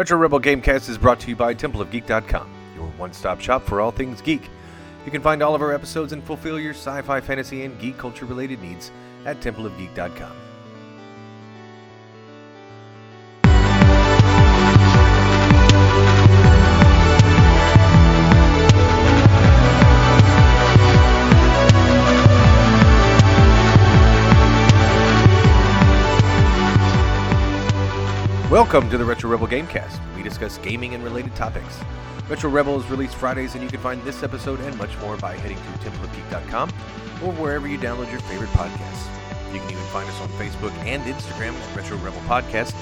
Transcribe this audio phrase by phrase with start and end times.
[0.00, 3.90] Retro Rebel Gamecast is brought to you by TempleOfGeek.com, your one stop shop for all
[3.90, 4.48] things geek.
[5.04, 7.98] You can find all of our episodes and fulfill your sci fi, fantasy, and geek
[7.98, 8.92] culture related needs
[9.26, 10.49] at TempleOfGeek.com.
[28.50, 30.00] Welcome to the Retro Rebel Gamecast.
[30.16, 31.78] We discuss gaming and related topics.
[32.28, 35.36] Retro Rebel is released Fridays, and you can find this episode and much more by
[35.36, 36.68] heading to templeofgeek.com
[37.22, 39.06] or wherever you download your favorite podcasts.
[39.54, 42.72] You can even find us on Facebook and Instagram at Retro Rebel Podcast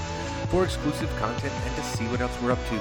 [0.49, 2.75] for exclusive content and to see what else we're up to.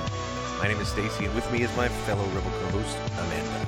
[0.59, 3.67] My name is Stacy, and with me is my fellow Rebel co-host Amanda.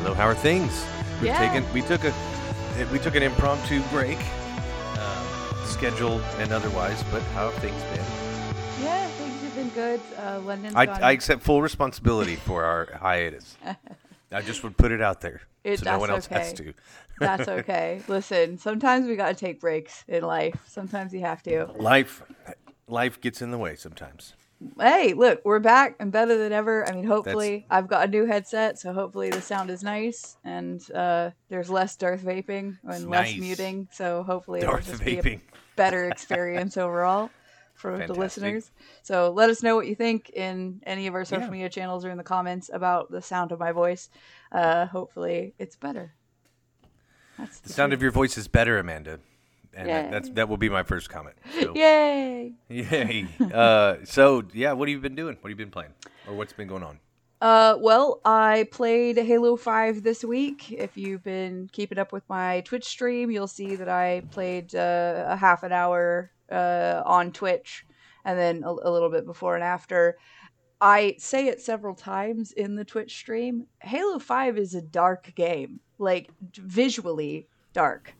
[0.00, 0.84] Hello, how are things?
[1.20, 1.38] We've Yeah.
[1.38, 2.12] taken we took a
[2.92, 4.18] we took an impromptu break,
[5.76, 7.02] scheduled and otherwise.
[7.10, 8.84] But how have things been?
[8.84, 10.00] Yeah, things have been good.
[10.18, 11.02] Uh, London's I, gone.
[11.02, 13.56] I accept full responsibility for our hiatus.
[14.32, 16.74] I just would put it out there It- so no one else that's has to.
[17.18, 18.02] That's okay.
[18.08, 20.54] Listen, sometimes we gotta take breaks in life.
[20.66, 21.64] Sometimes you have to.
[21.76, 22.22] Life,
[22.88, 24.34] life gets in the way sometimes.
[24.78, 26.86] Hey, look, we're back and better than ever.
[26.86, 30.78] I mean, hopefully, I've got a new headset, so hopefully the sound is nice and
[30.92, 33.88] uh, there's less Darth vaping and less muting.
[33.92, 35.40] So hopefully, Darth it'll just be a vaping.
[35.76, 37.30] Better experience overall
[37.74, 38.70] for the listeners.
[39.02, 41.50] So let us know what you think in any of our social Yeah.
[41.50, 44.08] media channels or in the comments about the sound of my voice.
[44.50, 46.14] Uh, hopefully, it's better.
[47.38, 49.20] That's The sound of your voice is better, Amanda,
[49.74, 51.36] and that, that's that will be my first comment.
[51.60, 52.54] So, Yay!
[52.70, 53.26] yay!
[53.52, 55.36] Uh, so yeah, what have you been doing?
[55.42, 55.92] What have you been playing,
[56.26, 56.98] or what's been going on?
[57.40, 60.72] Uh, well, I played Halo 5 this week.
[60.72, 65.26] If you've been keeping up with my Twitch stream, you'll see that I played uh,
[65.28, 67.84] a half an hour uh, on Twitch
[68.24, 70.16] and then a, a little bit before and after.
[70.80, 73.66] I say it several times in the Twitch stream.
[73.80, 78.14] Halo 5 is a dark game, like visually dark.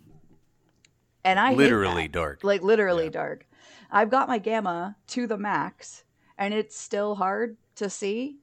[1.24, 2.44] And I Literally dark.
[2.44, 3.10] like literally Yeah.
[3.10, 3.46] dark.
[3.90, 6.04] I've got my gamma to the max,
[6.38, 8.36] and it's still hard to see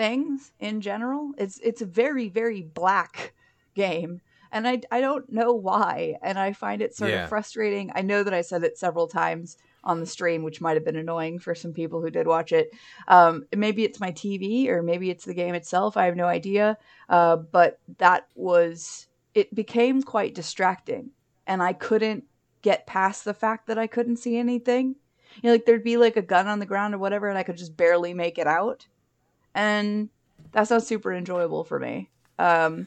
[0.00, 1.32] things in general.
[1.36, 3.34] It's it's a very very black
[3.74, 7.24] game, and I I don't know why, and I find it sort Yeah.
[7.24, 7.90] of frustrating.
[7.94, 10.96] I know that I said it several times on the stream, which might have been
[10.96, 12.70] annoying for some people who did watch it.
[13.08, 15.98] Um, maybe it's my TV, or maybe it's the game itself.
[15.98, 16.78] I have no idea.
[17.10, 21.10] Uh, but that was it became quite distracting,
[21.46, 22.24] and I couldn't
[22.62, 24.96] get past the fact that I couldn't see anything.
[25.34, 27.42] You know, like there'd be like a gun on the ground or whatever, and I
[27.42, 28.86] could just barely make it out.
[29.54, 30.08] And
[30.52, 32.10] that's not super enjoyable for me.
[32.38, 32.86] Um,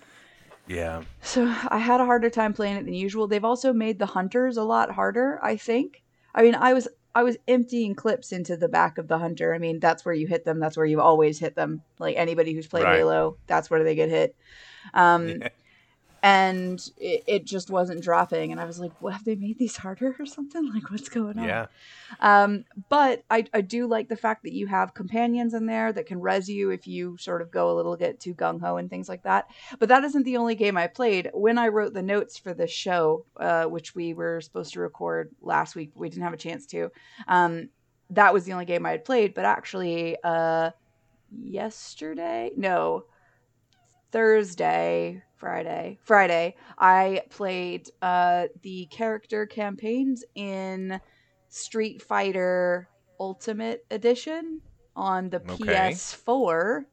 [0.67, 1.03] Yeah.
[1.21, 3.27] so I had a harder time playing it than usual.
[3.27, 6.03] They've also made the hunters a lot harder, I think.
[6.33, 9.53] I mean, I was I was emptying clips into the back of the hunter.
[9.53, 10.59] I mean, that's where you hit them.
[10.59, 11.83] That's where you've always hit them.
[11.99, 12.97] Like anybody who's played Right.
[12.97, 14.35] Halo, that's where they get hit.
[14.93, 15.49] Um, Yeah.
[16.23, 18.53] And it, it just wasn't dropping.
[18.53, 20.73] And I was like, "What have they made these harder or something?
[20.73, 21.65] Like, what's going on?" Yeah.
[22.21, 26.05] Um, but I, I do like the fact that you have companions in there that
[26.05, 28.89] can res you if you sort of go a little bit too gung ho and
[28.89, 29.49] things like that.
[29.79, 31.29] But that isn't the only game I played.
[31.33, 35.35] When I wrote the notes for this show, uh, which we were supposed to record
[35.41, 36.89] last week, we didn't have a chance to,
[37.27, 37.67] um,
[38.11, 39.33] that was the only game I had played.
[39.33, 40.71] But actually, uh,
[41.37, 43.05] yesterday, no,
[44.13, 45.23] Thursday,
[45.53, 51.01] Friday, Friday, I played uh, the character campaigns in
[51.49, 52.87] Street Fighter
[53.19, 54.61] Ultimate Edition
[54.95, 55.65] on the Okay.
[55.91, 56.85] PS4.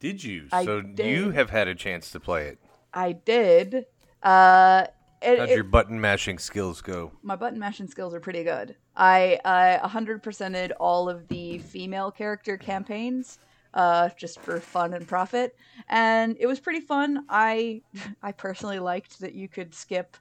[0.00, 0.48] Did you?
[0.50, 2.58] I so you have had a chance to play it.
[2.92, 3.86] I did.
[4.20, 4.86] Uh,
[5.22, 7.12] it, How'd it- your button mashing skills go?
[7.22, 8.74] my button mashing skills are pretty good.
[8.96, 13.38] I uh, 100%ed all of the female character campaigns
[13.74, 15.56] uh, just for fun and profit,
[15.88, 17.24] and it was pretty fun.
[17.28, 17.82] I
[18.22, 20.16] I personally liked that you could skip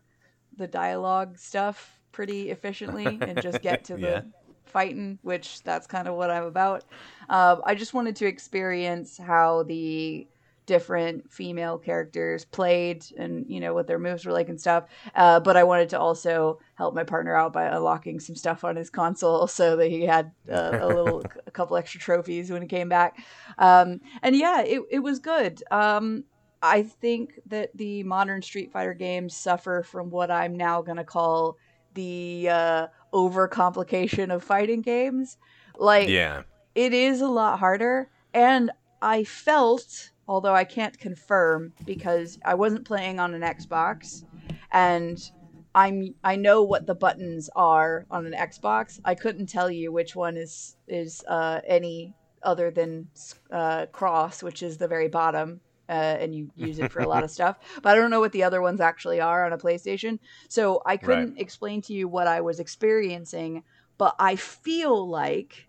[0.56, 4.22] the dialogue stuff pretty efficiently and just get to Yeah.
[4.24, 4.31] the
[4.66, 6.86] fighting, which that's kind of what I'm about.
[7.30, 10.27] Um, I just wanted to experience how the
[10.65, 14.86] different female characters played and you know what their moves were like and stuff.
[15.15, 18.75] Uh, but i wanted to also help my partner out by unlocking some stuff on
[18.75, 22.68] his console so that he had uh, a little a couple extra trophies when he
[22.68, 23.18] came back.
[23.57, 25.63] Um, and yeah it, it was good.
[25.71, 26.25] Um,
[26.62, 31.04] i think that the modern street fighter games suffer from what i'm now going to
[31.04, 31.57] call
[31.94, 35.38] the uh, overcomplication of fighting games.
[35.77, 36.44] Like Yeah.
[36.75, 38.71] it is a lot harder and
[39.01, 44.24] i felt although i can't confirm because i wasn't playing on an xbox
[44.72, 45.31] and
[45.75, 49.00] I'm I know what the buttons are on an Xbox.
[49.04, 53.08] I couldn't tell you which one is is uh, any other than
[53.52, 57.24] uh, cross, which is the very bottom, uh, and you use it for a lot
[57.24, 57.58] of stuff.
[57.81, 60.20] But I don't know what the other ones actually are on a PlayStation.
[60.48, 61.42] So I couldn't right.
[61.42, 63.64] explain to you what I was experiencing.
[63.98, 65.68] But I feel like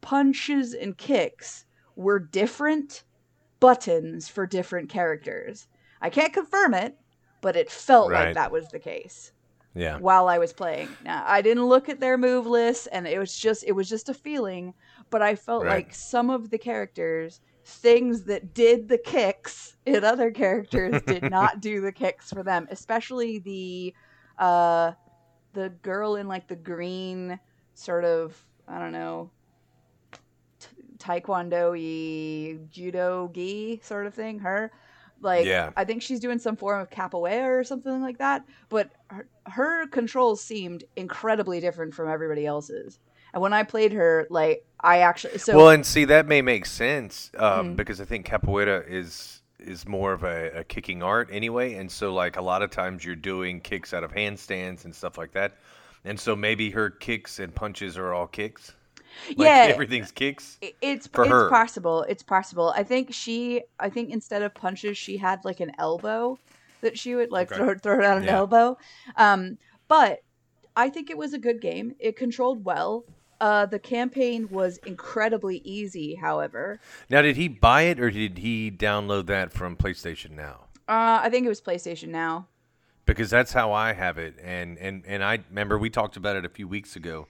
[0.00, 1.64] punches and kicks
[1.94, 3.04] were different
[3.66, 5.66] buttons for different characters.
[6.00, 6.96] I can't confirm it,
[7.40, 8.26] but it felt right.
[8.26, 9.32] like that was the case.
[9.74, 9.98] Yeah.
[9.98, 10.88] While I was playing.
[11.04, 14.08] Now, I didn't look at their move list and it was just it was just
[14.08, 14.72] a feeling,
[15.10, 15.84] but I felt right.
[15.84, 21.60] like some of the characters things that did the kicks in other characters did not
[21.60, 23.92] do the kicks for them, especially the
[24.38, 24.92] uh
[25.54, 27.40] the girl in like the green
[27.74, 29.32] sort of I don't know
[30.98, 34.70] taekwondo y judo gi sort of thing her
[35.20, 35.70] like yeah.
[35.76, 39.86] i think she's doing some form of capoeira or something like that but her, her
[39.88, 42.98] controls seemed incredibly different from everybody else's
[43.32, 46.66] and when i played her like i actually so well and see that may make
[46.66, 47.74] sense um, mm-hmm.
[47.76, 52.12] because i think capoeira is is more of a, a, kicking art anyway and so
[52.12, 55.56] like a lot of times you're doing kicks out of handstands and stuff like that
[56.04, 58.74] and so maybe her kicks and punches are all kicks
[59.28, 60.58] like yeah, everything's kicks.
[60.80, 61.50] It's for it's her.
[61.50, 62.02] possible.
[62.08, 62.72] It's possible.
[62.76, 63.62] I think she.
[63.78, 66.38] I think instead of punches, she had like an elbow
[66.80, 67.58] that she would like okay.
[67.58, 68.36] throw throw out an yeah.
[68.36, 68.78] elbow.
[69.16, 69.58] Um,
[69.88, 70.20] but
[70.76, 71.94] I think it was a good game.
[71.98, 73.04] It controlled well.
[73.38, 76.14] Uh, the campaign was incredibly easy.
[76.14, 76.80] However,
[77.10, 80.64] now did he buy it or did he download that from PlayStation Now?
[80.88, 82.46] Uh, I think it was PlayStation Now.
[83.04, 86.44] Because that's how I have it, and and and I remember we talked about it
[86.44, 87.28] a few weeks ago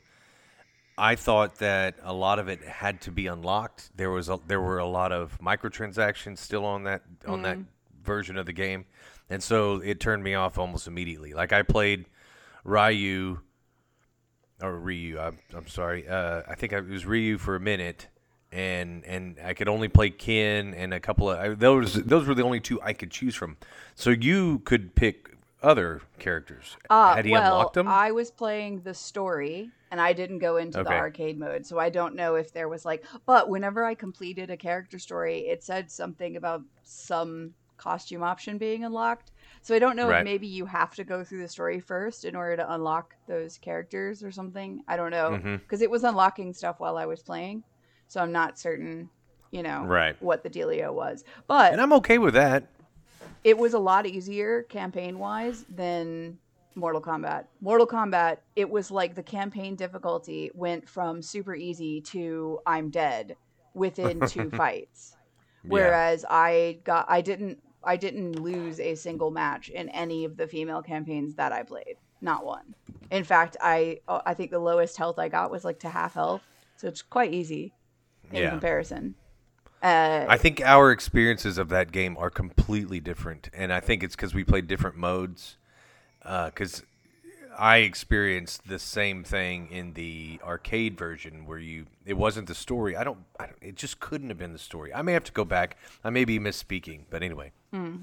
[0.99, 3.91] I thought that a lot of it had to be unlocked.
[3.97, 7.43] There was a, there were a lot of microtransactions still on that on mm.
[7.45, 7.59] that
[8.03, 8.87] version of the game,
[9.29, 11.35] and so it turned me off almost immediately.
[11.35, 12.07] Like I played
[12.65, 13.41] Ryu
[14.63, 15.19] or Ryu.
[15.19, 16.09] I'm, I'm sorry.
[16.09, 18.09] Uh, I think it was Ryu for a minute,
[18.51, 21.93] and and I could only play Ken and a couple of I, those.
[21.93, 23.59] Those were the only two I could choose from.
[23.95, 26.77] So you could pick other characters.
[26.89, 27.89] Uh, Had he well, unlocked them?
[27.89, 30.91] I was playing the story and I didn't go into okay.
[30.91, 31.65] the arcade mode.
[31.65, 35.49] So I don't know if there was like, but whenever I completed a character story,
[35.49, 39.33] it said something about some costume option being unlocked.
[39.63, 40.19] So I don't know right.
[40.19, 43.57] if maybe you have to go through the story first in order to unlock those
[43.57, 44.83] characters or something.
[44.87, 45.85] I don't know because mm-hmm.
[45.85, 47.65] it was unlocking stuff while I was playing.
[48.09, 49.09] So I'm not certain,
[49.51, 50.15] you know, right.
[50.23, 51.25] what the dealio was.
[51.47, 52.69] But And I'm okay with that
[53.45, 56.37] it was a lot easier campaign wise than
[56.77, 57.47] Mortal Kombat.
[57.61, 63.37] Mortal Kombat, it was like the campaign difficulty went from super easy to I'm dead
[63.75, 65.17] within two fights.
[65.63, 66.37] Whereas yeah.
[66.37, 70.83] I got I didn't I didn't lose a single match in any of the female
[70.83, 71.97] campaigns that I played.
[72.21, 72.75] Not one.
[73.11, 76.43] In fact, I I think the lowest health I got was like to half health.
[76.77, 77.73] So it's quite easy
[78.31, 78.51] in yeah.
[78.51, 79.15] comparison.
[79.83, 84.17] Uh, I think our experiences of that game are completely different, and I think it's
[84.17, 85.59] because we played different modes.
[86.27, 86.85] Because uh,
[87.59, 92.97] I experienced the same thing in the arcade version, where you it wasn't the story.
[92.97, 93.59] I don't, I don't.
[93.63, 94.93] It just couldn't have been the story.
[94.93, 95.77] I may have to go back.
[96.05, 97.53] I may be misspeaking, but anyway.
[97.73, 98.03] Mm.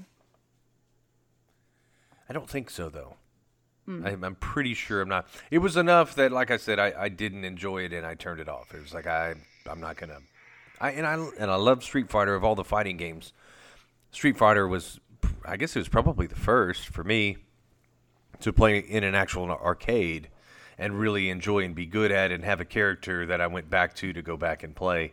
[2.28, 3.16] I don't think so, though.
[3.88, 4.06] Mm.
[4.24, 5.26] I, am pretty sure I'm not.
[5.50, 8.40] It was enough that, like I said, I, I didn't enjoy it and I turned
[8.40, 8.74] it off.
[8.74, 9.34] It was like I
[9.70, 10.20] I'm not gonna
[10.80, 13.32] I and I and I love Street Fighter of all the fighting games.
[14.10, 15.00] Street Fighter was,
[15.44, 17.38] I guess, it was probably the first for me
[18.40, 20.28] to play in an actual arcade
[20.78, 23.94] and really enjoy and be good at and have a character that I went back
[23.96, 25.12] to to go back and play,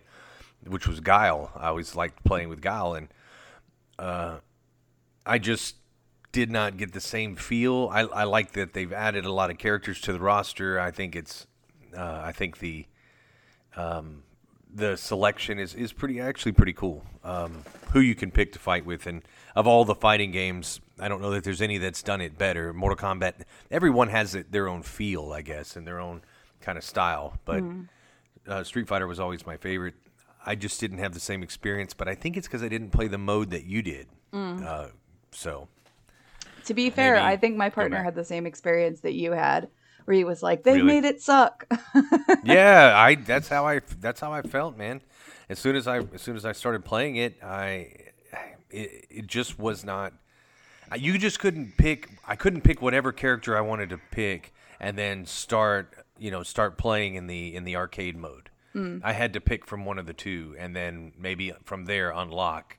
[0.65, 1.51] which was Guile.
[1.55, 3.07] I always liked playing with Guile, and
[3.99, 4.37] uh,
[5.25, 5.75] I just
[6.31, 7.89] did not get the same feel.
[7.91, 10.79] I, I like that they've added a lot of characters to the roster.
[10.79, 11.45] I think it's,
[11.95, 12.85] uh, I think the
[13.75, 14.23] um,
[14.73, 17.03] the selection is, is pretty actually pretty cool.
[17.23, 19.21] Um, who you can pick to fight with, and
[19.55, 22.73] of all the fighting games, I don't know that there's any that's done it better.
[22.73, 23.33] Mortal Kombat,
[23.69, 26.21] everyone has it, their own feel, I guess, and their own
[26.61, 27.37] kind of style.
[27.45, 27.87] But mm.
[28.47, 29.95] uh, Street Fighter was always my favorite.
[30.45, 33.07] I just didn't have the same experience, but I think it's because I didn't play
[33.07, 34.07] the mode that you did.
[34.33, 34.65] Mm.
[34.65, 34.87] Uh,
[35.31, 35.67] so,
[36.65, 39.69] to be fair, I think my partner had the same experience that you had
[40.05, 41.01] where he was like, "They really?
[41.01, 41.67] made it suck."
[42.43, 45.01] yeah, I that's how I that's how I felt, man.
[45.49, 47.93] As soon as I as soon as I started playing it, I
[48.69, 50.13] it, it just was not.
[50.95, 52.09] You just couldn't pick.
[52.27, 56.77] I couldn't pick whatever character I wanted to pick, and then start you know start
[56.77, 58.49] playing in the in the arcade mode.
[58.75, 59.01] Mm.
[59.03, 62.77] I had to pick from one of the two, and then maybe from there unlock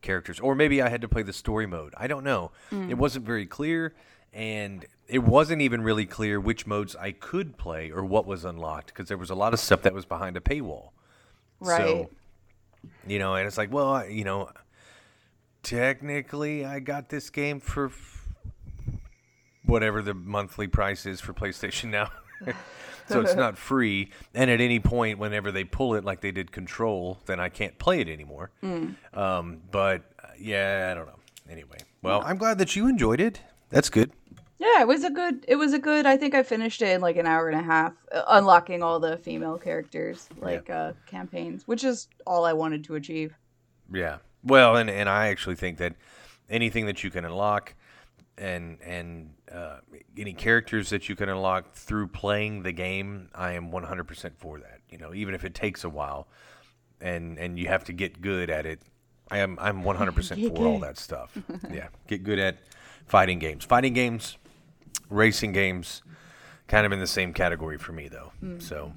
[0.00, 1.94] characters, or maybe I had to play the story mode.
[1.96, 2.52] I don't know.
[2.70, 2.90] Mm.
[2.90, 3.94] It wasn't very clear,
[4.32, 8.88] and it wasn't even really clear which modes I could play or what was unlocked
[8.88, 10.90] because there was a lot of stuff that was behind a paywall.
[11.60, 11.78] Right.
[11.78, 12.10] So,
[13.06, 14.50] you know, and it's like, well, I- you know,
[15.62, 18.28] technically I got this game for f-
[19.64, 22.10] whatever the monthly price is for PlayStation now.
[23.08, 24.10] so it's not free.
[24.34, 27.78] And at any point, whenever they pull it, like they did Control, then I can't
[27.78, 28.50] play it anymore.
[29.14, 31.18] Um, but uh, yeah, I don't know.
[31.50, 33.40] Anyway, well, I'm glad that you enjoyed it.
[33.68, 34.12] That's good.
[34.62, 35.44] Yeah, it was a good.
[35.48, 36.06] It was a good.
[36.06, 39.00] I think I finished it in like an hour and a half, uh, unlocking all
[39.00, 43.34] the female characters, like uh, campaigns, which is all I wanted to achieve.
[43.92, 44.18] Yeah.
[44.44, 45.94] Well, and, and I actually think that
[46.48, 47.74] anything that you can unlock
[48.38, 49.78] and and uh,
[50.16, 54.78] any characters that you can unlock through playing the game, I am 100% for that.
[54.88, 56.28] You know, even if it takes a while
[57.00, 58.80] and and you have to get good at it,
[59.28, 61.36] I am I'm 100% for all that stuff.
[61.68, 61.88] yeah.
[62.06, 62.58] Get good at
[63.06, 63.64] fighting games.
[63.64, 64.38] Fighting games,
[65.12, 66.02] racing games,
[66.68, 68.32] kind of in the same category for me though.
[68.58, 68.92] So,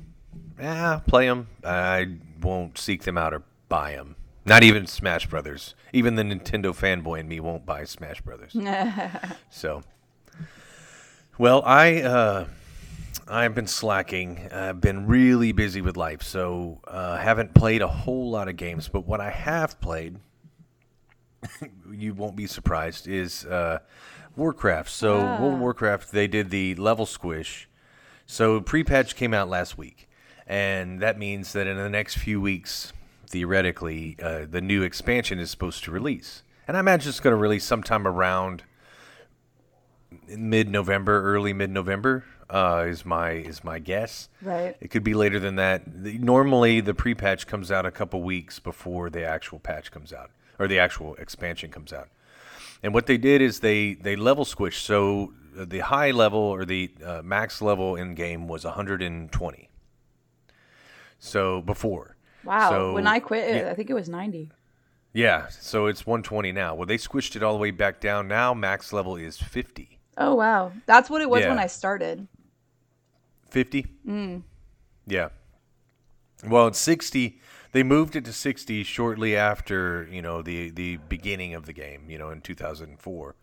[0.59, 1.47] yeah, play them.
[1.63, 4.15] I won't seek them out or buy them.
[4.45, 5.73] Not even Smash Brothers.
[5.91, 8.55] Even the Nintendo fanboy in me won't buy Smash Brothers.
[9.49, 9.81] so,
[11.37, 12.45] well, I uh,
[13.27, 14.47] I've been slacking.
[14.51, 18.87] I've been really busy with life, so uh, haven't played a whole lot of games.
[18.87, 20.19] But what I have played,
[21.91, 23.79] you won't be surprised, is uh,
[24.35, 24.89] Warcraft.
[24.89, 27.67] So World of Warcraft, they did the level squish.
[28.25, 30.09] So pre-patch came out last week,
[30.47, 32.91] and that means that in the next few weeks,
[33.27, 36.43] theoretically, uh, the new expansion is supposed to release.
[36.67, 38.63] And I imagine it's going to release sometime around
[40.27, 44.29] mid-November, early mid-November uh, is my is my guess.
[44.41, 44.75] Right.
[44.79, 46.03] It could be later than that.
[46.03, 50.31] The, normally, the pre-patch comes out a couple weeks before the actual patch comes out,
[50.59, 52.09] or the actual expansion comes out.
[52.85, 54.81] And what they did is they they level squished.
[54.85, 59.69] So uh, the high level or the uh, max level in game was 120.
[61.17, 62.15] So before.
[62.43, 62.69] Wow.
[62.69, 63.71] So- when I quit, yeah.
[63.71, 64.51] I think it was ninety.
[65.13, 66.75] Yeah, so it's 120 now.
[66.75, 68.27] Well, they squished it all the way back down.
[68.27, 69.97] Now max level is 50.
[70.17, 72.27] Oh wow, that's what it was when I started.
[73.49, 73.87] 50?
[74.07, 74.41] Mm.
[75.07, 75.29] Yeah.
[76.47, 77.39] Well, it's 60.
[77.75, 82.09] They moved it to 60 shortly after, you know, the the beginning of the game,
[82.09, 83.35] you know, in 2004.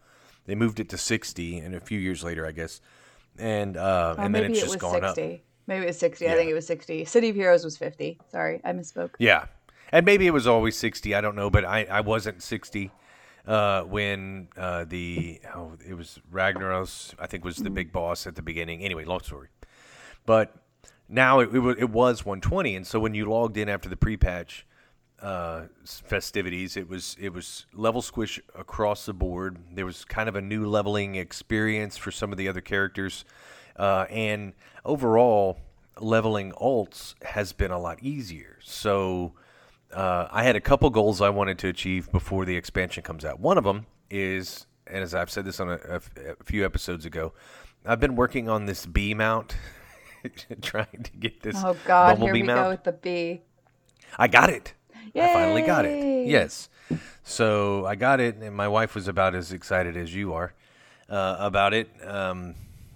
[0.47, 2.81] They moved it to 60 and a few years later, I guess.
[3.37, 5.17] And uh Oh, and then it's it just was gone up.
[5.17, 5.43] sixty.
[5.67, 6.31] Maybe it was sixty.
[6.31, 7.05] I think it was sixty.
[7.05, 8.19] City of Heroes was fifty.
[8.31, 9.11] Sorry, I misspoke.
[9.19, 9.49] Yeah.
[9.93, 12.91] And maybe it was always 60, I don't know, but I I wasn't 60
[13.47, 18.37] uh, when uh, the oh, it was Ragnaros, I think was the big boss at
[18.37, 18.81] the beginning.
[18.81, 19.49] Anyway, long story.
[20.25, 20.57] But
[21.13, 24.67] now it, it, it was 120, and so when you logged in after the pre-patch
[25.21, 29.59] uh, festivities, it was it was level squish across the board.
[29.73, 33.25] There was kind of a new leveling experience for some of the other characters,
[33.77, 34.55] uh, and
[34.85, 35.61] overall,
[36.01, 38.59] leveling alts has been a lot easier.
[38.63, 39.35] So.
[39.93, 43.39] Uh, I had a couple goals I wanted to achieve before the expansion comes out.
[43.41, 46.01] One of them is, and as I've said this on a,
[46.45, 47.35] few episodes ago,
[47.85, 49.55] I've been working on this bee mount,
[50.63, 52.61] trying to get this Oh God, here we mount.
[52.61, 53.43] go with the bee.
[54.17, 54.75] I got it.
[55.15, 56.27] I finally got it.
[56.27, 56.69] Yes.
[57.23, 60.55] So I got it, and my wife was about as excited as you are
[61.09, 61.89] uh, about it.
[62.05, 62.55] Um,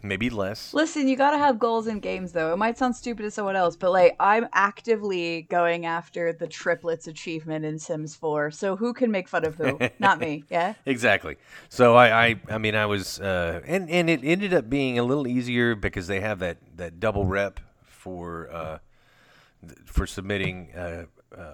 [0.09, 0.73] maybe less.
[0.75, 2.53] Listen, you gotta have goals in games, though.
[2.53, 7.07] It might sound stupid to someone else, but like I'm actively going after the triplets
[7.07, 8.51] achievement in Sims 4.
[8.51, 9.79] So who can make fun of who?
[9.99, 10.45] Not me.
[10.51, 10.75] Yeah.
[10.85, 11.37] Exactly.
[11.69, 15.03] So I, I, I mean, I was, uh, and and it ended up being a
[15.03, 18.79] little easier because they have that that double rep for uh,
[19.67, 20.73] th- for submitting.
[20.75, 21.05] Uh,
[21.37, 21.53] uh,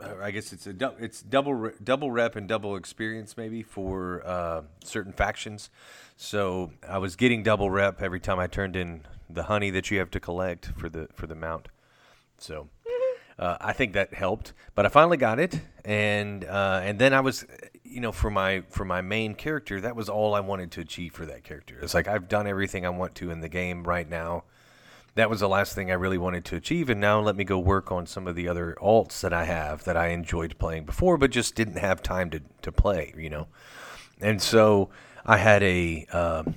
[0.00, 5.12] I guess it's a it's double double rep and double experience maybe for uh, certain
[5.12, 5.70] factions.
[6.16, 9.98] So I was getting double rep every time I turned in the honey that you
[9.98, 11.68] have to collect for the for the mount.
[12.38, 12.68] So
[13.38, 14.52] uh, I think that helped.
[14.74, 17.46] But I finally got it, and uh, and then I was,
[17.84, 21.12] you know, for my for my main character, that was all I wanted to achieve
[21.12, 21.78] for that character.
[21.80, 24.44] It's like I've done everything I want to in the game right now.
[25.18, 27.58] That was the last thing I really wanted to achieve, and now let me go
[27.58, 31.18] work on some of the other alts that I have that I enjoyed playing before,
[31.18, 33.12] but just didn't have time to to play.
[33.16, 33.46] You know,
[34.20, 34.90] and so
[35.26, 36.06] I had a.
[36.12, 36.54] Um,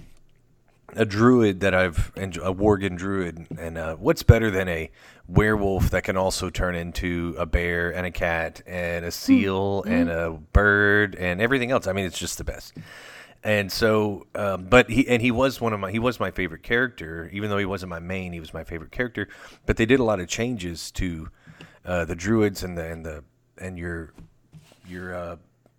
[0.94, 4.91] a druid that I've a Worgen druid, and uh, what's better than a
[5.27, 10.10] werewolf that can also turn into a bear and a cat and a seal and
[10.10, 11.88] a bird and everything else?
[11.88, 12.74] I mean, it's just the best.
[13.44, 16.62] And so, um, but he and he was one of my he was my favorite
[16.62, 18.34] character, even though he wasn't my main.
[18.34, 19.28] He was my favorite character.
[19.66, 21.30] But they did a lot of changes to
[21.84, 23.24] uh, the druids and the and the
[23.58, 24.14] and your
[24.88, 25.36] your uh,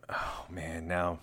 [0.08, 1.20] oh man now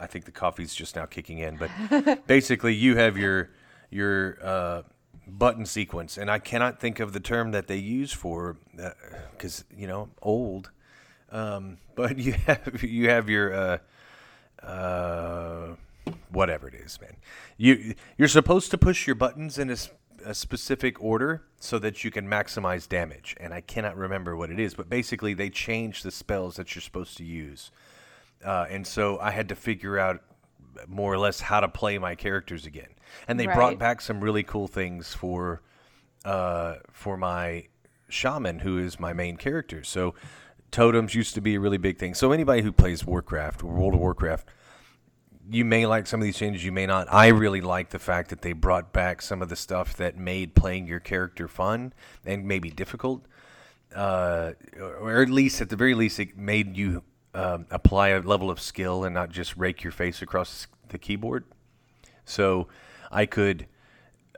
[0.00, 3.50] I think the coffee's just now kicking in, but basically, you have your
[3.90, 4.82] your uh,
[5.28, 8.56] button sequence, and I cannot think of the term that they use for
[9.32, 10.70] because uh, you know old.
[11.30, 13.80] Um, but you have you have your
[14.62, 15.74] uh,
[16.30, 17.16] whatever it is, man.
[17.56, 19.76] You you're supposed to push your buttons in a,
[20.24, 24.58] a specific order so that you can maximize damage, and I cannot remember what it
[24.58, 24.74] is.
[24.74, 27.70] But basically, they change the spells that you're supposed to use,
[28.44, 30.22] uh, and so I had to figure out
[30.86, 32.88] more or less how to play my characters again.
[33.28, 33.56] And they right.
[33.56, 35.62] brought back some really cool things for
[36.24, 37.66] uh, for my
[38.08, 39.82] shaman, who is my main character.
[39.84, 40.14] So
[40.70, 42.14] totems used to be a really big thing.
[42.14, 44.48] So anybody who plays Warcraft or World of Warcraft,
[45.50, 47.12] you may like some of these changes, you may not.
[47.12, 50.54] I really like the fact that they brought back some of the stuff that made
[50.54, 51.92] playing your character fun
[52.24, 53.26] and maybe difficult.
[53.94, 57.02] Uh, or at least, at the very least, it made you
[57.34, 61.44] um, apply a level of skill and not just rake your face across the keyboard.
[62.24, 62.68] So
[63.10, 63.66] I could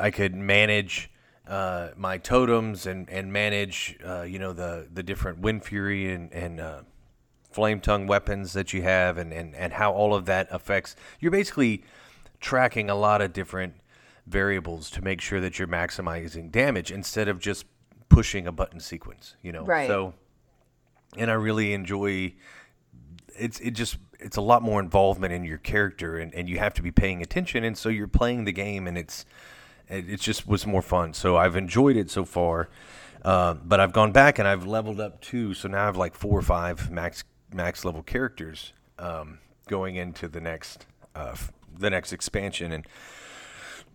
[0.00, 1.10] I could manage
[1.46, 6.32] uh, my totems and and manage uh, you know the the different wind fury and
[6.32, 6.82] and uh,
[7.50, 10.96] flame tongue weapons that you have and, and and how all of that affects.
[11.20, 11.84] You're basically
[12.40, 13.74] tracking a lot of different
[14.26, 17.64] variables to make sure that you're maximizing damage instead of just
[18.08, 19.36] pushing a button sequence.
[19.42, 19.88] You know, right?
[19.88, 20.14] So,
[21.16, 22.34] and I really enjoy
[23.36, 26.74] it's it just it's a lot more involvement in your character and, and you have
[26.74, 29.24] to be paying attention and so you're playing the game and it's
[29.92, 31.14] it, it just was more fun.
[31.14, 32.68] So i've enjoyed it so far
[33.24, 35.54] uh, but i've gone back and i've leveled up too.
[35.54, 40.28] So now i have like four or five max max level characters um, going into
[40.28, 41.36] the next uh,
[41.78, 42.86] the next expansion and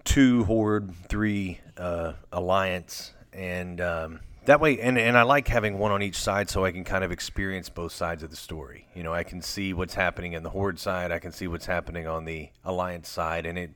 [0.04, 3.14] two horde three uh, alliance.
[3.34, 6.72] And um, that way and, and i like having one on each side so i
[6.72, 8.88] can kind of experience both sides of the story.
[8.96, 11.12] You know i can see what's happening in the horde side.
[11.12, 13.46] I can see what's happening on the alliance side.
[13.46, 13.72] And it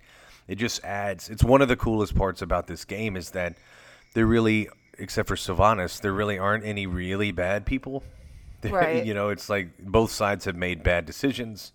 [0.51, 3.55] it just adds it's one of the coolest parts about this game is that
[4.13, 4.67] there really
[4.99, 8.03] except for sylvanas there really aren't any really bad people
[8.65, 9.05] right.
[9.05, 11.71] you know it's like both sides have made bad decisions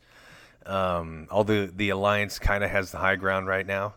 [0.66, 3.94] um, although the alliance kind of has the high ground right now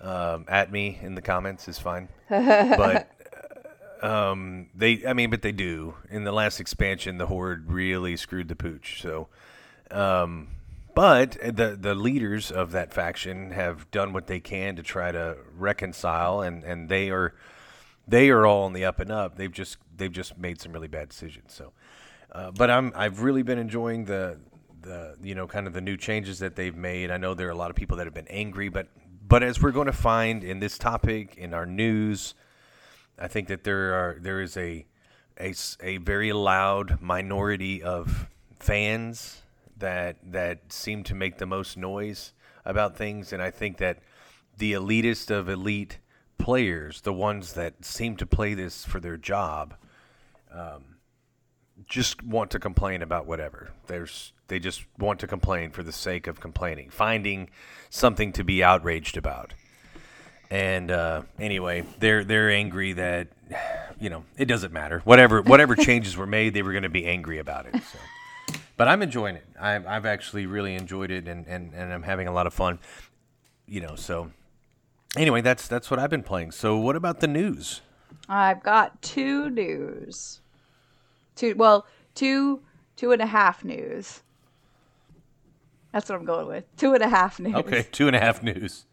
[0.00, 3.10] um, at me in the comments is fine but
[4.02, 5.94] um, they, I mean, but they do.
[6.10, 9.00] In the last expansion, the horde really screwed the pooch.
[9.00, 9.28] So,
[9.90, 10.48] um,
[10.96, 15.36] but the the leaders of that faction have done what they can to try to
[15.54, 17.34] reconcile, and, and they are
[18.08, 19.36] they are all on the up and up.
[19.36, 21.52] They've just they've just made some really bad decisions.
[21.52, 21.72] So,
[22.32, 24.40] uh, but I'm I've really been enjoying the
[24.80, 27.10] the you know kind of the new changes that they've made.
[27.10, 28.88] I know there are a lot of people that have been angry, but
[29.28, 32.34] but as we're going to find in this topic in our news
[33.18, 34.86] I think that there are there is a
[35.38, 38.28] a, a very loud minority of
[38.58, 39.42] fans
[39.78, 42.32] that that seem to make the most noise
[42.64, 43.98] about things, and I think that
[44.56, 45.98] the elitist of elite
[46.38, 49.74] players, the ones that seem to play this for their job,
[50.52, 50.96] um,
[51.86, 53.72] just want to complain about whatever.
[53.86, 57.50] There's they just want to complain for the sake of complaining, finding
[57.90, 59.54] something to be outraged about.
[60.50, 63.28] And uh, anyway, they're they're angry that
[64.00, 65.00] you know it doesn't matter.
[65.04, 67.74] Whatever whatever changes were made, they were going to be angry about it.
[67.74, 67.98] So.
[68.76, 69.46] But I'm enjoying it.
[69.58, 72.78] I've, I've actually really enjoyed it, and, and, and I'm having a lot of fun.
[73.66, 74.30] You know, so
[75.16, 76.52] anyway, that's that's what I've been playing.
[76.52, 77.80] So what about the news?
[78.28, 80.40] I've got two news.
[81.34, 82.62] Two well, two
[82.96, 84.22] two and a half news.
[85.92, 86.64] That's what I'm going with.
[86.76, 87.54] Two and a half news.
[87.54, 88.84] Okay, two and a half news.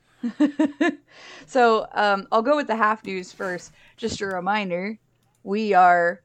[1.46, 3.74] so um, I'll go with the half news first.
[3.98, 4.98] Just a reminder
[5.43, 6.22] we are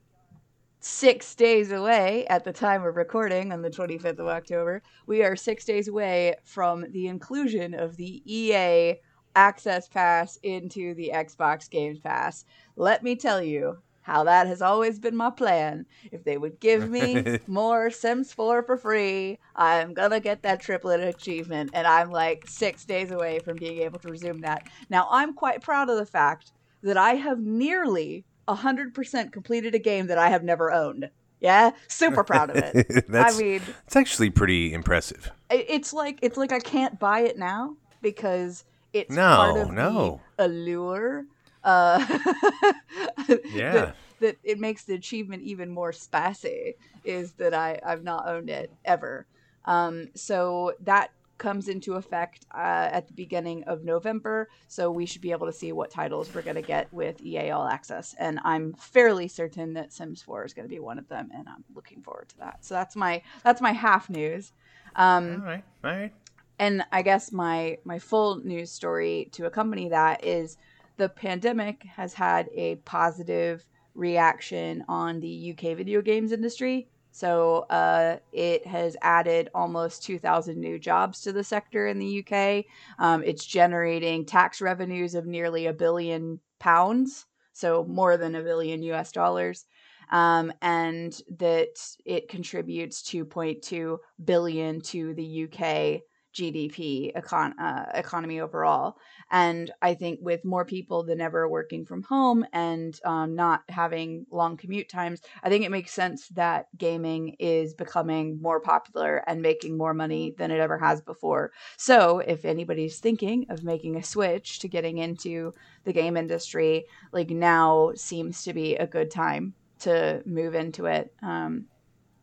[0.81, 4.83] six days away at the time of recording on the 25th of October.
[5.07, 8.95] We are six days away from the inclusion of the EA
[9.35, 12.45] Access Pass into the Xbox Game Pass.
[12.77, 15.85] Let me tell you, how that has always been my plan.
[16.11, 21.01] If they would give me more Sims 4 for free, I'm gonna get that triplet
[21.01, 24.67] achievement, and I'm like six days away from being able to resume that.
[24.89, 30.07] Now, I'm quite proud of the fact that I have nearly 100% completed a game
[30.09, 31.11] that I have never owned.
[31.41, 33.05] Yeah, super proud of it.
[33.15, 35.31] I mean, it's actually pretty impressive.
[35.51, 40.21] It's like it's like I can't buy it now because it's no, part of no.
[40.37, 41.27] the allure
[41.65, 42.05] uh,
[43.53, 43.73] yeah.
[43.73, 48.51] That, that, it makes the achievement even more spassy is that I, I've not owned
[48.51, 49.27] it ever.
[49.65, 54.49] Um, so that comes into effect uh, at the beginning of November.
[54.67, 57.51] So we should be able to see what titles we're going to get with EA
[57.51, 58.15] All Access.
[58.19, 61.49] And I'm fairly certain that Sims 4 is going to be one of them, and
[61.49, 62.65] I'm looking forward to that.
[62.65, 64.53] So that's my that's my half news.
[64.97, 66.13] Um, all right, all right.
[66.59, 70.57] and I guess my my full news story to accompany that is
[70.97, 76.89] the pandemic has had a positive reaction on the UK video games industry.
[77.11, 82.65] So uh, it has added almost 2,000 new jobs to the sector in the UK.
[82.99, 88.83] Um, it's generating tax revenues of nearly a billion pounds, so more than a billion
[88.85, 89.67] US dollars.
[90.11, 98.97] Um, and that it contributes 2.2 billion to the UK GDP econ- uh, economy overall.
[99.31, 104.27] And I think with more people than ever working from home and um, not having
[104.31, 109.43] long commute times, I think it makes sense that gaming is becoming more popular and
[109.43, 111.53] making more money than it ever has before.
[111.77, 115.53] So if anybody's thinking of making a switch to getting into
[115.85, 121.13] the game industry, like now seems to be a good time to move into it
[121.23, 121.67] um,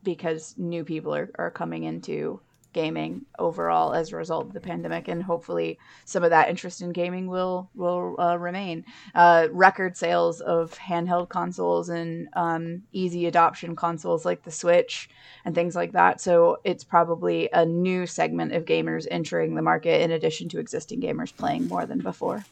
[0.04, 2.42] because new people are, are coming into
[2.76, 6.92] gaming overall as a result of the pandemic, and hopefully some of that interest in
[6.92, 8.86] gaming will will uh, remain.
[9.16, 15.10] Uh, record sales of handheld consoles and um, easy adoption consoles like the Switch
[15.46, 16.20] and things like that.
[16.20, 21.00] So it's probably a new segment of gamers entering the market in addition to existing
[21.02, 22.44] gamers playing more than before.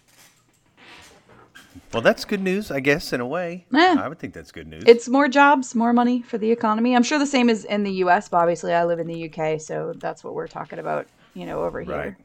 [1.94, 3.66] Well, that's good news, I guess, in a way.
[3.72, 3.98] Yeah.
[4.00, 4.84] I would think that's good news.
[4.88, 6.96] It's more jobs, more money for the economy.
[6.96, 9.62] I'm sure the same is in the U.S., but obviously I live in the UK,
[9.62, 11.96] so that's what we're talking about, you know, over here.
[11.96, 12.16] Right.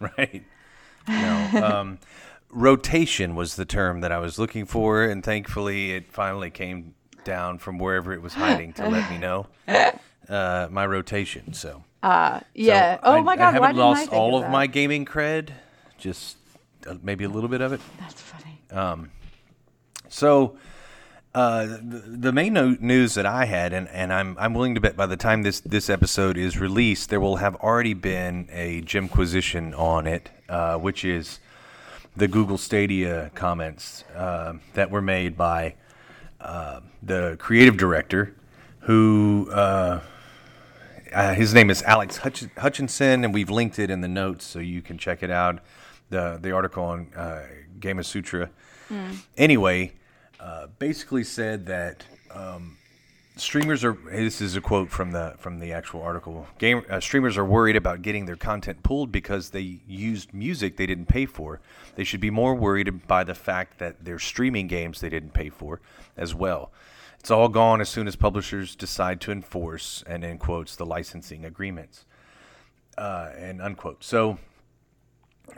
[0.18, 0.44] Right.
[1.08, 1.64] No.
[1.64, 1.98] Um,
[2.50, 6.94] rotation was the term that I was looking for, and thankfully it finally came
[7.24, 9.46] down from wherever it was hiding to let me know
[10.28, 11.54] uh, my rotation.
[11.54, 11.84] So.
[12.02, 12.96] Uh, yeah.
[12.96, 13.42] So oh I- my God!
[13.42, 14.50] I haven't Why lost all of, that?
[14.50, 15.50] my gaming cred,
[15.96, 16.43] just uh,
[17.02, 17.80] maybe a little bit of it.
[17.98, 18.60] That's funny.
[20.08, 20.56] So,
[21.34, 24.80] uh, the, the main no- news that I had, and, and I'm I'm willing to
[24.80, 28.80] bet by the time this this episode is released, there will have already been a
[28.82, 31.40] Jimquisition on it, uh, which is
[32.16, 35.74] the Google Stadia comments uh, that were made by
[36.40, 38.34] uh, the creative director,
[38.80, 39.50] who.
[39.50, 40.00] Uh,
[41.12, 44.58] uh, his name is Alex Hutch- Hutchinson, and we've linked it in the notes so
[44.58, 45.60] you can check it out.
[46.14, 47.42] The the article on uh,
[47.80, 48.50] Gamasutra.
[49.36, 49.94] Anyway,
[50.38, 52.76] uh, basically said that um,
[53.34, 53.98] streamers are.
[54.12, 56.46] This is a quote from the from the actual article.
[56.58, 60.86] Game uh, streamers are worried about getting their content pulled because they used music they
[60.86, 61.60] didn't pay for.
[61.96, 65.48] They should be more worried by the fact that they're streaming games they didn't pay
[65.50, 65.80] for
[66.16, 66.70] as well.
[67.18, 71.44] It's all gone as soon as publishers decide to enforce, and in quotes, the licensing
[71.44, 72.04] agreements,
[72.96, 74.04] uh, and unquote.
[74.04, 74.38] So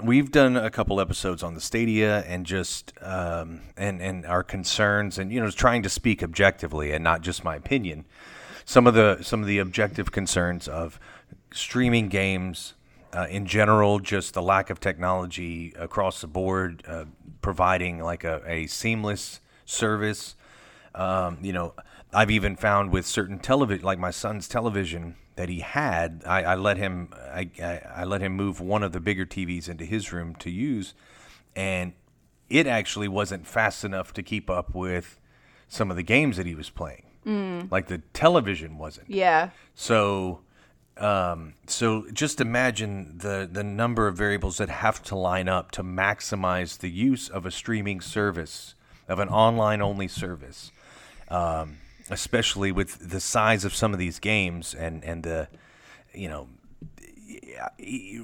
[0.03, 5.19] we've done a couple episodes on the Stadia and just um, and and our concerns,
[5.19, 8.05] and you know, trying to speak objectively and not just my opinion.
[8.65, 10.99] Some of the some of the objective concerns of
[11.53, 12.75] streaming games
[13.13, 17.05] uh, in general, just the lack of technology across the board, uh,
[17.41, 20.35] providing like a, a seamless service.
[20.95, 21.75] Um, you know,
[22.13, 26.55] I've even found with certain television, like my son's television that he had, I, I
[26.57, 30.13] let him, I, I, I let him move one of the bigger TVs into his
[30.13, 30.95] room to use,
[31.55, 31.93] and
[32.49, 35.21] it actually wasn't fast enough to keep up with
[35.69, 37.05] some of the games that he was playing.
[37.71, 39.11] Like the television wasn't.
[39.11, 39.51] Yeah.
[39.75, 40.41] So,
[40.97, 45.83] um, so just imagine the the number of variables that have to line up to
[45.83, 48.75] maximize the use of a streaming service,
[49.09, 50.71] of an online only service,
[51.29, 51.79] um,
[52.11, 55.49] especially with the size of some of these games and and the,
[56.15, 56.49] you know.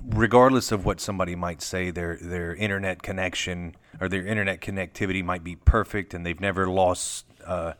[0.05, 5.42] Regardless of what somebody might say, their their internet connection or their internet connectivity might
[5.42, 7.73] be perfect, and they've never lost uh,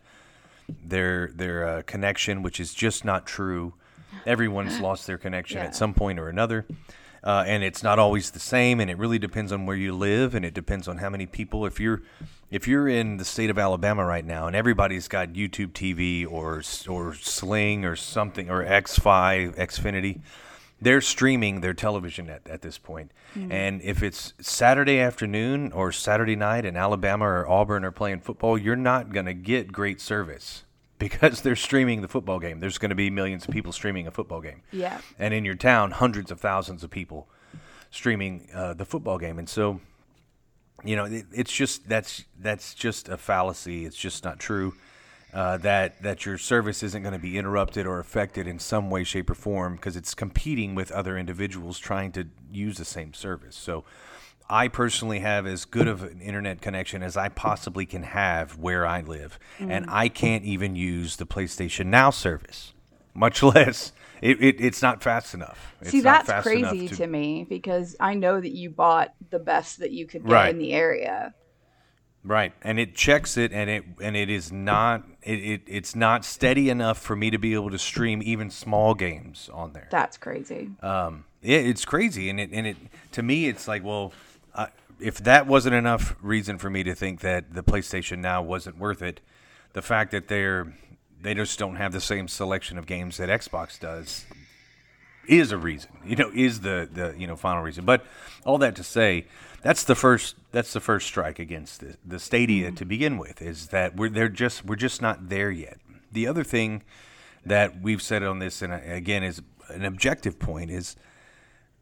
[0.85, 3.75] their their uh, connection, which is just not true.
[4.27, 5.65] Everyone's lost their connection Yeah.
[5.67, 6.67] at some point or another,
[7.24, 8.80] uh, and it's not always the same.
[8.80, 11.66] And it really depends on where you live, and it depends on how many people.
[11.66, 12.02] If you're
[12.50, 16.62] if you're in the state of Alabama right now, and everybody's got YouTube TV or
[16.88, 20.20] or Sling or something or X5, Xfinity,
[20.80, 23.12] they're streaming their television at, at this point.
[23.50, 28.58] And if it's Saturday afternoon or Saturday night and Alabama or Auburn are playing football,
[28.58, 30.64] you're not going to get great service
[31.03, 32.61] because they're streaming the football game.
[32.61, 34.62] There's going to be millions of people streaming a football game.
[34.71, 35.01] Yeah.
[35.19, 37.29] And in your town, hundreds of thousands of people
[37.91, 39.38] streaming uh, the football game.
[39.38, 39.81] And so,
[40.85, 43.85] you know, it, it's just that's that's just a fallacy.
[43.85, 44.75] It's just not true.
[45.35, 49.03] Uh, that that your service isn't going to be interrupted or affected in some way,
[49.03, 53.57] shape, or form because it's competing with other individuals trying to use the same service.
[53.57, 53.85] So,
[54.48, 58.87] I personally have as good of an internet connection as I possibly can have where
[58.87, 62.72] I live, and I can't even use the PlayStation Now service,
[63.14, 65.74] much less it, it it's not fast enough.
[65.81, 67.07] It's See, not that's crazy enough to...
[67.09, 70.50] me because I know that you bought the best that you could get Right.
[70.50, 71.35] in the area.
[72.24, 76.24] Right, and it checks it, and it and it is not it, it it's not
[76.24, 79.88] steady enough for me to be able to stream even small games on there.
[79.90, 80.70] That's crazy.
[80.83, 82.76] Um, yeah, it's crazy, and it and it
[83.11, 84.12] to me, it's like, well,
[84.55, 84.67] uh,
[85.01, 89.03] if that wasn't enough reason for me to think that the PlayStation Now wasn't worth
[89.03, 89.21] it,
[89.73, 90.73] the fact that they're
[91.21, 94.25] they just don't have the same selection of games that Xbox does
[95.29, 95.91] is a reason.
[96.05, 97.85] You know, is the the you know final reason.
[97.85, 98.05] But
[98.45, 99.27] all that to say,
[99.62, 103.41] that's the first that's the first strike against the, the Stadia to begin with.
[103.41, 105.79] Is that we're they're just we're just not there yet.
[106.11, 106.83] The other thing
[107.47, 110.97] that we've said on this, and again is an objective point, is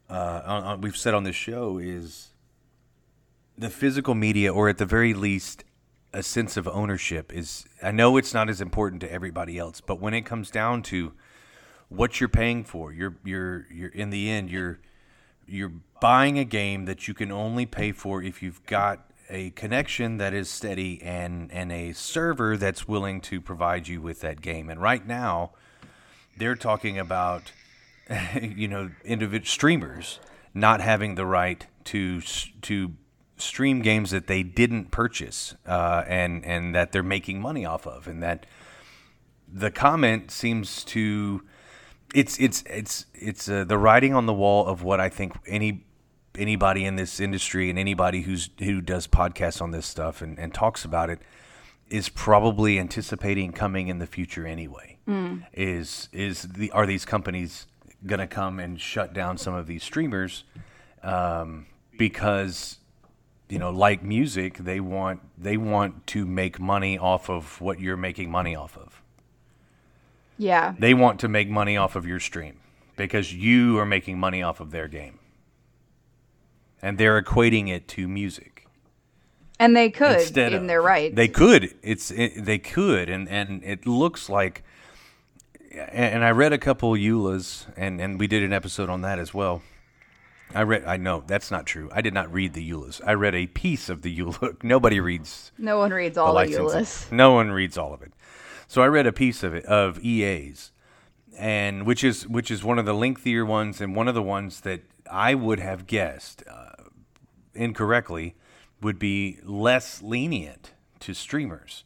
[0.09, 2.30] uh, on, on, we've said on this show is
[3.57, 5.63] the physical media, or at the very least,
[6.13, 7.65] a sense of ownership is.
[7.81, 11.13] I know it's not as important to everybody else, but when it comes down to
[11.89, 14.79] what you're paying for, you're you're you're in the end you're
[15.45, 20.17] you're buying a game that you can only pay for if you've got a connection
[20.17, 24.69] that is steady and and a server that's willing to provide you with that game.
[24.69, 25.51] And right now,
[26.37, 27.51] they're talking about
[28.41, 30.19] you know individual streamers
[30.53, 32.93] not having the right to to
[33.41, 38.07] stream games that they didn't purchase uh, and and that they're making money off of,
[38.07, 38.45] and that
[39.51, 41.43] the comment seems to
[42.13, 45.85] it's it's it's it's uh, the writing on the wall of what I think any
[46.37, 50.53] anybody in this industry and anybody who's who does podcasts on this stuff and, and
[50.53, 51.19] talks about it
[51.89, 54.97] is probably anticipating coming in the future anyway.
[55.53, 57.67] Is is the are these companies
[58.05, 60.43] gonna come and shut down some of these streamers
[61.03, 62.77] um, because
[63.51, 67.97] you know like music they want they want to make money off of what you're
[67.97, 69.01] making money off of.
[70.37, 70.73] Yeah.
[70.79, 72.57] They want to make money off of your stream
[72.95, 75.19] because you are making money off of their game.
[76.81, 78.65] And they're equating it to music.
[79.59, 81.15] And they could Instead in of- their rights.
[81.15, 81.75] They could.
[81.83, 84.63] It's it, they could and and it looks like
[85.71, 89.19] and I read a couple of EULAs and and we did an episode on that
[89.19, 89.61] as well.
[90.53, 91.89] I read I know that's not true.
[91.93, 93.01] I did not read the EULAs.
[93.05, 94.63] I read a piece of the EULA.
[94.63, 96.65] Nobody reads no one reads all of licensing.
[96.65, 97.11] EULAs.
[97.11, 98.13] No one reads all of it.
[98.67, 100.71] So I read a piece of it of EA's,
[101.37, 104.61] and which is which is one of the lengthier ones and one of the ones
[104.61, 106.83] that I would have guessed uh,
[107.53, 108.35] incorrectly
[108.81, 111.83] would be less lenient to streamers,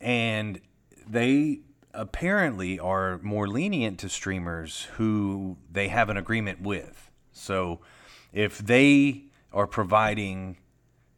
[0.00, 0.60] and
[1.08, 1.60] they
[1.92, 7.10] apparently are more lenient to streamers who they have an agreement with.
[7.34, 7.80] So
[8.32, 10.56] if they are providing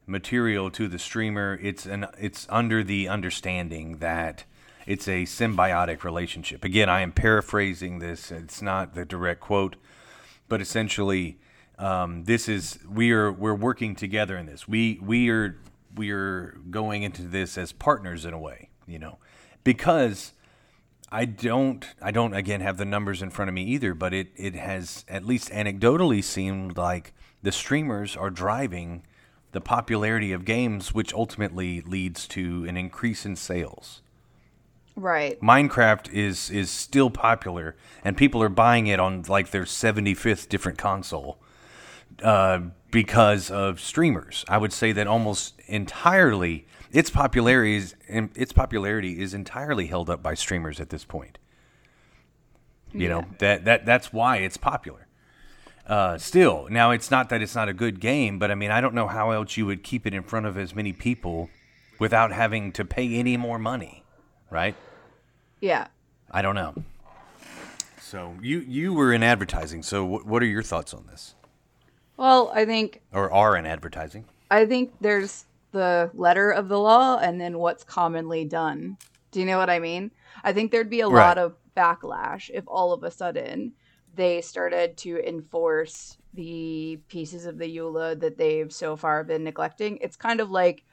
[0.07, 4.45] material to the streamer, it's an it's under the understanding that
[4.87, 6.65] it's a symbiotic relationship.
[6.65, 8.31] Again, I am paraphrasing this.
[8.31, 9.77] It's not the direct quote,
[10.49, 11.39] but essentially,
[11.79, 14.67] um, this is we are we're working together in this.
[14.67, 15.59] We we are
[15.95, 19.19] we are going into this as partners in a way, you know,
[19.65, 20.33] because
[21.17, 24.29] I don't I don't again have the numbers in front of me either, but it
[24.37, 29.03] it has at least anecdotally seemed like the streamers are driving
[29.53, 34.03] the popularity of games, which ultimately leads to an increase in sales.
[34.95, 35.41] Right.
[35.41, 40.51] Minecraft is is still popular, and people are buying it on like their seventy fifth
[40.51, 41.39] different console
[42.23, 44.45] uh, because of streamers.
[44.51, 50.23] I would say that almost entirely its popularity is its popularity is entirely held up
[50.23, 51.39] by streamers at this point.
[52.93, 55.07] You know that that that's why it's popular.
[55.87, 58.81] Uh, still, now it's not that it's not a good game, but I mean I
[58.81, 61.51] don't know how else you would keep it in front of as many people
[61.99, 64.05] without having to pay any more money,
[64.51, 64.75] right?
[65.61, 65.89] Yeah.
[66.31, 66.75] I don't know.
[68.01, 69.83] So you you were in advertising.
[69.83, 71.35] So what what are your thoughts on this?
[72.17, 74.25] Well, I think Or are in advertising?
[74.51, 78.97] I think there's the letter of the law and then what's commonly done.
[79.31, 80.11] Do you know what I mean?
[80.45, 81.27] I think there'd be a Right.
[81.27, 83.73] lot of backlash if all of a sudden
[84.15, 89.99] they started to enforce the pieces of the EULA that they've so far been neglecting.
[89.99, 90.85] It's kind of like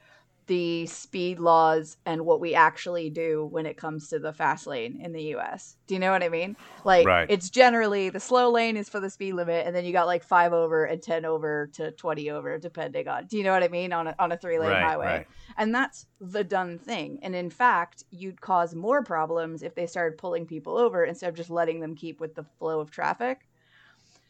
[0.46, 5.00] the speed laws and what we actually do when it comes to the fast lane
[5.00, 5.76] in the US.
[5.86, 6.56] Do you know what I mean?
[6.84, 7.28] Like Right.
[7.28, 10.22] it's generally the slow lane is for the speed limit and then you got like
[10.22, 13.26] 5 over and 10 over to 20 over depending on.
[13.26, 15.06] Do you know what I mean on a on a 3 lane Right, highway?
[15.06, 15.26] right.
[15.56, 17.20] And that's the done thing.
[17.22, 21.36] And in fact, you'd cause more problems if they started pulling people over instead of
[21.36, 23.46] just letting them keep with the flow of traffic.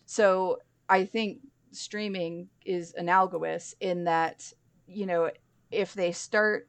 [0.06, 1.40] So I think
[1.72, 4.52] streaming is analogous in that,
[4.86, 5.30] you know,
[5.74, 6.68] if they start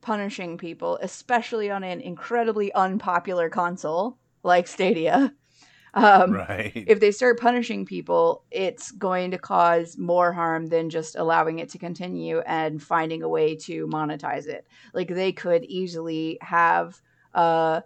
[0.00, 5.34] punishing people, especially on an incredibly unpopular console like Stadia,
[5.94, 6.72] Um, right.
[6.86, 11.68] if they start punishing people, it's going to cause more harm than just allowing it
[11.70, 14.66] to continue and finding a way to monetize it.
[14.94, 17.00] Like they could easily have
[17.34, 17.80] uh,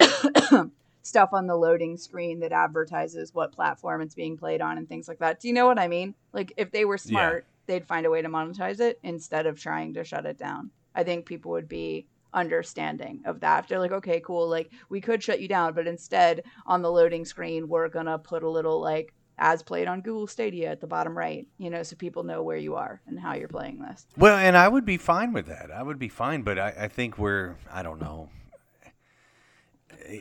[1.02, 5.08] stuff on the loading screen that advertises what platform it's being played on and things
[5.08, 5.40] like that.
[5.40, 6.14] Do you know what I mean?
[6.32, 9.94] Like if they were smart, they'd find a way to monetize it instead of trying
[9.94, 10.70] to shut it down.
[10.94, 13.68] I think people would be understanding of that.
[13.68, 14.48] They're like, okay, cool.
[14.48, 18.42] Like we could shut you down, but instead on the loading screen, we're gonna put
[18.42, 21.96] a little like as played on Google Stadia at the bottom right, you know, so
[21.96, 24.06] people know where you are and how you're playing this.
[24.16, 25.70] Well, and I would be fine with that.
[25.72, 28.28] I would be fine, but I, I think we're I don't know.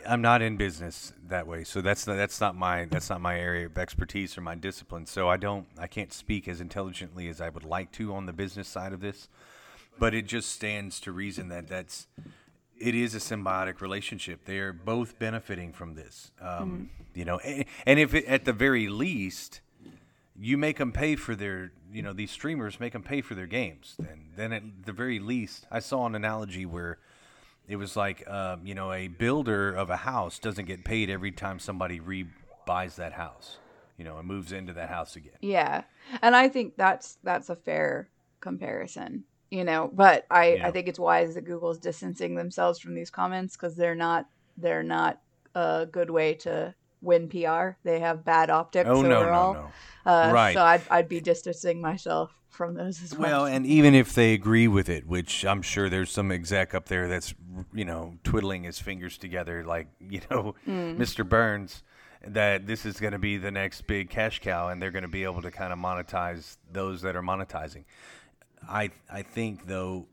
[0.08, 3.38] I'm not in business that way, so that's not, that's not my that's not my
[3.38, 5.06] area of expertise or my discipline.
[5.06, 8.34] So I don't I can't speak as intelligently as I would like to on the
[8.34, 9.28] business side of this.
[10.00, 12.08] But it just stands to reason that that's
[12.78, 14.46] it is a symbiotic relationship.
[14.46, 17.38] They are both benefiting from this, um, you know.
[17.40, 19.62] And, and if it, at the very least
[20.36, 23.46] you make them pay for their you know these streamers make them pay for their
[23.46, 26.98] games and then at the very least i saw an analogy where
[27.68, 31.32] it was like um, you know a builder of a house doesn't get paid every
[31.32, 33.58] time somebody re-buys that house
[33.98, 35.84] you know and moves into that house again Yeah.
[36.22, 38.10] And I think that's that's a fair
[38.42, 40.68] comparison, you know, but I Yeah.
[40.68, 44.84] I think it's wise that Google's distancing themselves from these comments cuz they're not they're
[44.84, 45.22] not
[45.56, 46.74] a good way to
[47.04, 47.78] win PR.
[47.84, 49.54] They have bad optics oh no overall.
[49.54, 49.72] no no
[50.12, 50.54] Uh, Right.
[50.54, 53.44] So I'd, I'd be distancing myself from those as well.
[53.44, 56.86] well and even if they agree with it which i'm sure there's some exec up
[56.88, 57.34] there that's
[57.74, 61.82] you know twiddling his fingers together like you know mr burns
[62.28, 65.08] that this is going to be the next big cash cow and they're going to
[65.08, 67.86] be able to kind of monetize those that are monetizing
[68.70, 70.06] I I think though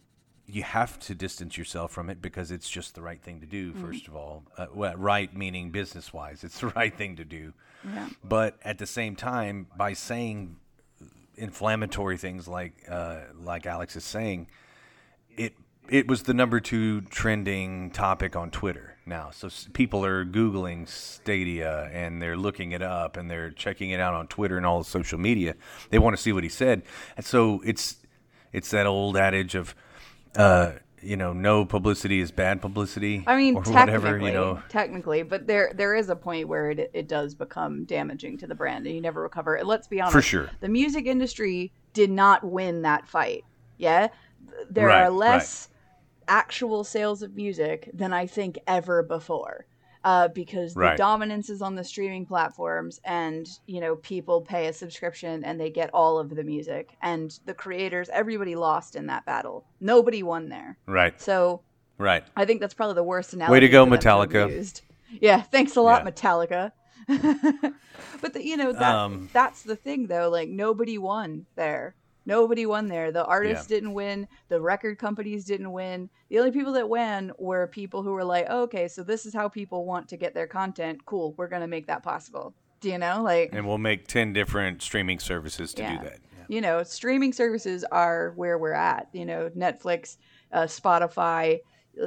[0.54, 3.72] you have to distance yourself from it because it's just the right thing to do.
[3.74, 7.52] First of all, uh, well, right meaning business wise, it's the right thing to do.
[7.84, 8.08] Yeah.
[8.22, 10.56] But at the same time, by saying
[11.36, 14.48] inflammatory things like uh, like Alex is saying,
[15.36, 15.54] it
[15.88, 19.30] it was the number two trending topic on Twitter now.
[19.32, 23.98] So s- people are googling Stadia and they're looking it up and they're checking it
[24.00, 25.54] out on Twitter and all the social media.
[25.90, 26.82] They want to see what he said,
[27.16, 27.96] and so it's
[28.52, 29.74] it's that old adage of.
[30.36, 33.24] Uh, you know, no publicity is bad publicity.
[33.26, 34.18] I mean, or technically, whatever.
[34.18, 38.38] You know, technically, but there there is a point where it it does become damaging
[38.38, 39.54] to the brand, and you never recover.
[39.54, 40.50] And let's be honest, For sure.
[40.60, 43.44] the music industry did not win that fight.
[43.78, 44.08] Yeah,
[44.68, 45.68] there Right, are less
[46.28, 49.66] actual sales of music than I think ever before.
[50.02, 50.96] Uh, because the Right.
[50.96, 55.68] dominance is on the streaming platforms, and you know people pay a subscription and they
[55.68, 59.66] get all of the music, and the creators, everybody lost in that battle.
[59.78, 60.78] Nobody won there.
[60.86, 61.60] right, So
[61.98, 62.24] right.
[62.34, 63.52] I think that's probably the worst analogy.
[63.52, 64.50] Way to go, for them to have Metallica.
[64.50, 64.80] used.
[65.20, 66.10] Yeah, thanks a lot, Yeah.
[66.10, 66.72] Metallica.
[68.20, 70.28] but the, you know that Um, that's the thing though.
[70.30, 71.94] Like nobody won there.
[72.30, 73.10] Nobody won there.
[73.10, 74.28] The artists didn't win.
[74.48, 76.08] The record companies didn't win.
[76.28, 79.34] The only people that won were people who were like, oh, "Okay, so this is
[79.34, 81.04] how people want to get their content.
[81.06, 83.20] Cool, we're gonna make that possible." Do you know?
[83.22, 85.96] Like, And we'll make ten different streaming services to Yeah.
[85.98, 86.18] do that.
[86.38, 86.44] Yeah.
[86.48, 89.08] you know, streaming services are where we're at.
[89.12, 90.16] You know, Netflix,
[90.52, 91.60] uh, Spotify,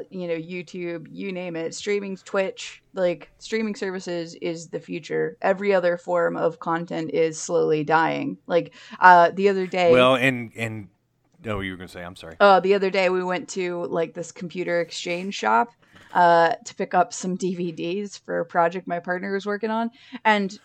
[0.10, 1.76] you know, YouTube, you name it.
[1.76, 5.38] Streaming, Twitch, like streaming services is the future.
[5.42, 8.38] Every other form of content is slowly dying.
[8.48, 10.88] Like uh, the other day, Well, and and
[11.44, 12.04] no, you were gonna say.
[12.04, 12.36] I'm sorry.
[12.40, 15.70] uh, the other day we went to like this computer exchange shop
[16.14, 19.92] uh, to pick up some DVDs for a project my partner was working on,
[20.24, 20.58] and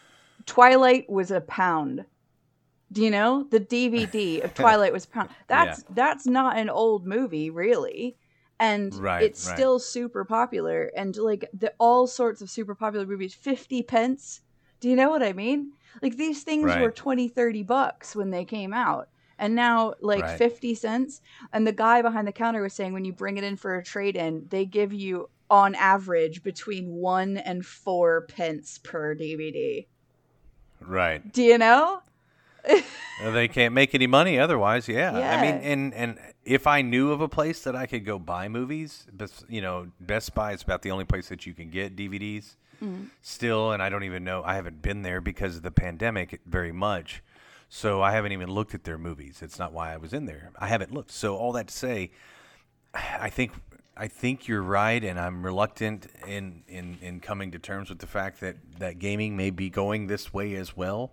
[0.47, 2.05] Twilight was a pound.
[2.91, 5.31] Do you know the DVD of Twilight was a pound?
[5.49, 8.17] That's that's not an old movie, really,
[8.61, 9.55] and Right, it's right.
[9.55, 10.91] still super popular.
[10.97, 14.41] And like the all sorts of super popular movies, fifty pence.
[14.81, 15.73] Do you know what I mean?
[16.03, 16.95] Like these things were Right.
[16.95, 19.09] 20, 30 bucks when they came out.
[19.39, 20.39] And now like Right.
[20.39, 21.21] 50 cents.
[21.53, 23.85] And the guy behind the counter was saying when you bring it in for a
[23.85, 29.89] trade in, they give you on average between one and four pence per DVD.
[30.81, 31.23] Right.
[31.33, 32.03] Do you know?
[33.21, 34.87] They can't make any money otherwise.
[34.87, 35.11] Yeah.
[35.11, 38.49] I mean, and and if I knew of a place that I could go buy
[38.49, 41.97] movies, but you know, Best Buy is about the only place that you can get
[41.97, 42.55] DVDs.
[42.81, 43.07] Mm-hmm.
[43.21, 44.45] Still, and I don't even know.
[44.45, 47.23] I haven't been there because of the pandemic very much.
[47.69, 49.41] So I haven't even looked at their movies.
[49.43, 50.53] It's not why I was in there.
[50.57, 51.11] I haven't looked.
[51.11, 52.13] So all that to say,
[52.95, 53.53] I think
[53.99, 58.07] I think you're right, and I'm reluctant in, in, in coming to terms with the
[58.07, 61.11] fact that, that gaming may be going this way as well.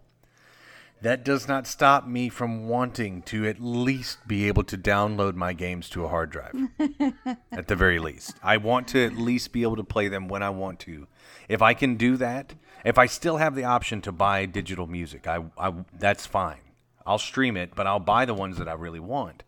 [1.02, 5.54] That does not stop me from wanting to at least be able to download my
[5.54, 6.56] games to a hard drive.
[7.52, 10.44] at the very least, I want to at least be able to play them when
[10.44, 11.08] I want to.
[11.48, 15.28] If I can do that, if I still have the option to buy digital music,
[15.28, 16.60] I, I that's fine.
[17.06, 19.44] I'll stream it, but I'll buy the ones that I really want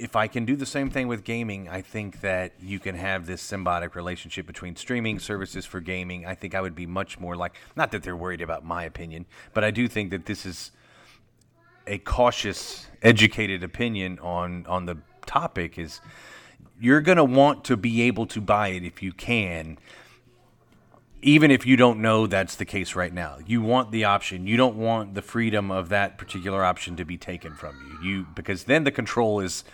[0.00, 3.26] if I can do the same thing with gaming, I think that you can have
[3.26, 6.24] this symbiotic relationship between streaming services for gaming.
[6.24, 9.26] I think I would be much more like, not that they're worried about my opinion,
[9.52, 10.70] but I do think that this is
[11.86, 14.96] a cautious, educated opinion on on the
[15.26, 15.78] topic.
[15.78, 16.00] Is
[16.80, 19.76] you're going to want to be able to buy it if you can,
[21.22, 23.38] even if you don't know that's the case right now.
[23.46, 24.46] You want the option.
[24.46, 28.08] You don't want the freedom of that particular option to be taken from you.
[28.10, 29.64] You because then the control is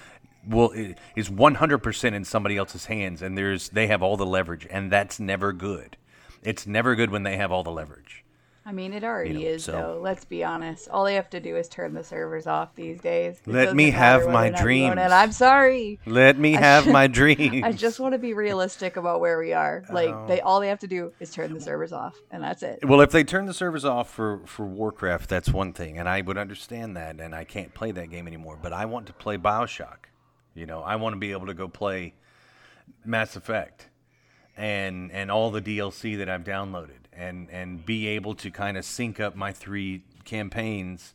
[0.47, 4.91] will is 100% in somebody else's hands and there's they have all the leverage and
[4.91, 5.97] that's never good.
[6.43, 8.25] It's never good when they have all the leverage.
[8.69, 9.73] I mean, it already you know, is so.
[9.73, 10.01] though.
[10.03, 10.89] Let's be honest.
[10.89, 13.41] All they have to do is turn the servers off these days.
[13.47, 14.99] It Let me have my dreams.
[14.99, 16.01] I'm sorry.
[16.05, 17.63] Let me have my dreams.
[17.65, 19.85] I just want to be realistic about where we are.
[19.89, 20.27] Like oh.
[20.27, 22.85] they all they have to do is turn the servers off and that's it.
[22.85, 26.23] Well, if they turn the servers off for for Warcraft, that's one thing and I
[26.23, 29.39] would understand that and I can't play that game anymore, but I want to play
[29.39, 30.07] BioShock.
[30.57, 32.15] You know, I want to be able to go play
[33.05, 33.89] Mass Effect
[34.57, 38.85] and and all the DLC that I've downloaded and and be able to kind of
[38.85, 41.15] sync up my three campaigns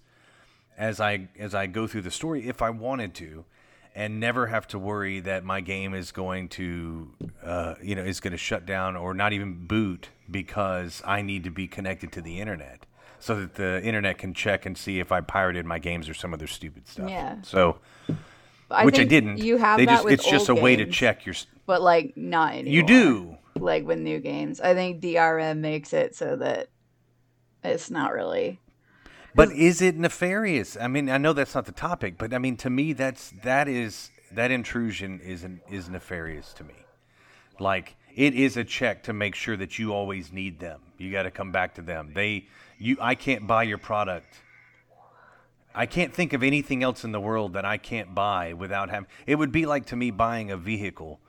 [0.78, 3.46] as I as I go through the story if I wanted to
[3.94, 7.12] and never have to worry that my game is going to
[7.44, 11.44] uh, you know is going to shut down or not even boot because I need
[11.46, 12.86] to be connected to the internet
[13.20, 16.34] so that the internet can check and see if I pirated my games or some
[16.34, 17.10] other stupid stuff.
[17.10, 17.38] Yeah.
[17.44, 17.78] So
[18.72, 19.38] I which I didn't.
[19.38, 21.36] You have they that just, with It's just a games, way to check your.
[21.66, 22.74] But like not anymore.
[22.74, 24.60] You do like with new games.
[24.62, 26.70] I think DRM makes it so that
[27.64, 28.60] it's not really.
[29.34, 30.76] But is it nefarious?
[30.80, 33.68] I mean, I know that's not the topic, but I mean, to me, that's that
[33.68, 36.76] is that intrusion is is nefarious to me.
[37.60, 40.82] Like it is a check to make sure that you always need them.
[40.98, 42.12] You got to come back to them.
[42.14, 42.48] They
[42.78, 44.42] you I can't buy your product
[45.74, 49.08] I can't think of anything else in the world that I can't buy without having.
[49.26, 51.20] It would be like to me buying a vehicle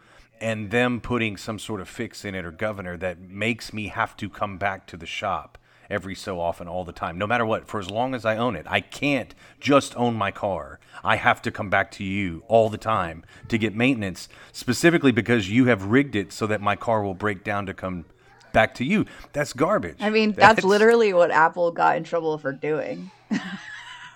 [0.41, 4.17] and them putting some sort of fix in it or governor that makes me have
[4.17, 7.69] to come back to the shop every so often all the time no matter what.
[7.69, 10.81] For as long as i own it i can't just own my car.
[11.05, 15.49] I have to come back to you all the time to get maintenance specifically because
[15.49, 18.07] you have rigged it so that my car will break down to come
[18.53, 19.07] back to you.
[19.33, 19.99] That's garbage.
[20.01, 23.13] I mean that's, that's literally what apple got in trouble for doing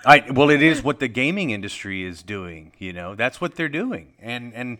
[0.06, 2.72] I well, it is what the gaming industry is doing.
[2.78, 4.78] You know, that's what they're doing, and and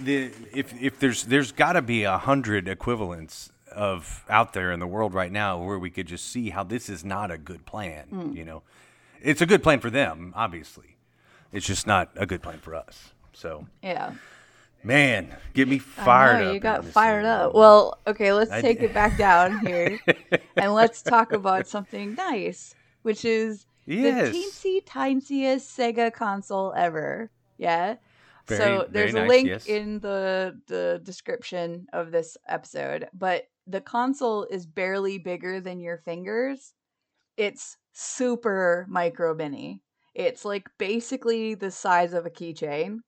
[0.00, 4.80] the if if there's there's got to be a hundred equivalents of out there in
[4.80, 7.64] the world right now where we could just see how this is not a good
[7.64, 8.06] plan.
[8.12, 8.34] Mm.
[8.34, 8.62] You know,
[9.22, 10.96] it's a good plan for them, obviously.
[11.52, 13.12] It's just not a good plan for us.
[13.32, 14.12] So yeah.
[14.84, 16.54] Man, get me fired know, up.
[16.54, 17.30] You got fired thing.
[17.30, 17.54] up.
[17.54, 19.98] Well, okay, let's I take it back down here
[20.56, 24.32] and let's talk about something nice, which is Yes.
[24.32, 27.30] The teensy tiniest Sega console ever.
[27.56, 27.96] Yeah.
[28.46, 29.66] Very, so there's a nice, link yes.
[29.66, 35.98] in the the description of this episode, but the console is barely bigger than your
[35.98, 36.72] fingers.
[37.36, 39.82] It's super micro mini.
[40.14, 43.00] It's like basically the size of a keychain.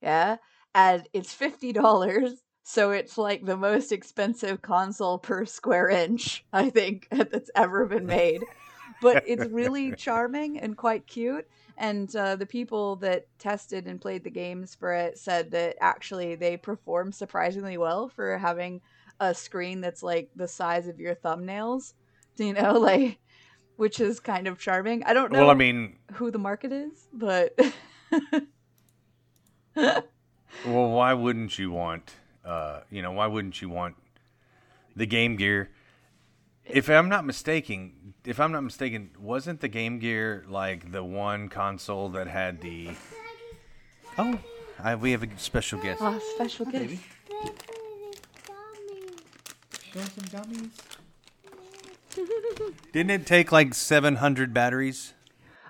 [0.00, 0.36] Yeah.
[0.74, 2.42] And it's fifty dollars.
[2.64, 8.06] So it's like the most expensive console per square inch, I think, that's ever been
[8.06, 8.44] made
[9.02, 11.46] but it's really charming and quite cute.
[11.76, 16.36] And uh, the people that tested and played the games for it said that actually
[16.36, 18.80] they performed surprisingly well for having
[19.20, 21.94] a screen that's like the size of your thumbnails.
[22.36, 23.18] You know, like
[23.76, 25.02] which is kind of charming.
[25.04, 25.40] I don't know.
[25.40, 27.58] Well, I mean, who the market is, but
[29.74, 30.04] well,
[30.64, 32.14] why wouldn't you want?
[32.44, 33.96] Uh, you know, why wouldn't you want
[34.94, 35.70] the Game Gear?
[36.66, 41.48] If I'm not mistaken, if I'm not mistaken, wasn't the Game Gear like the one
[41.48, 42.90] console that had the?
[44.16, 44.38] Oh,
[44.78, 46.00] I, we have a special guest.
[46.02, 46.78] Oh, special guest.
[46.84, 47.00] Baby.
[49.92, 50.70] some gummies.
[52.92, 55.14] Didn't it take like 700 batteries?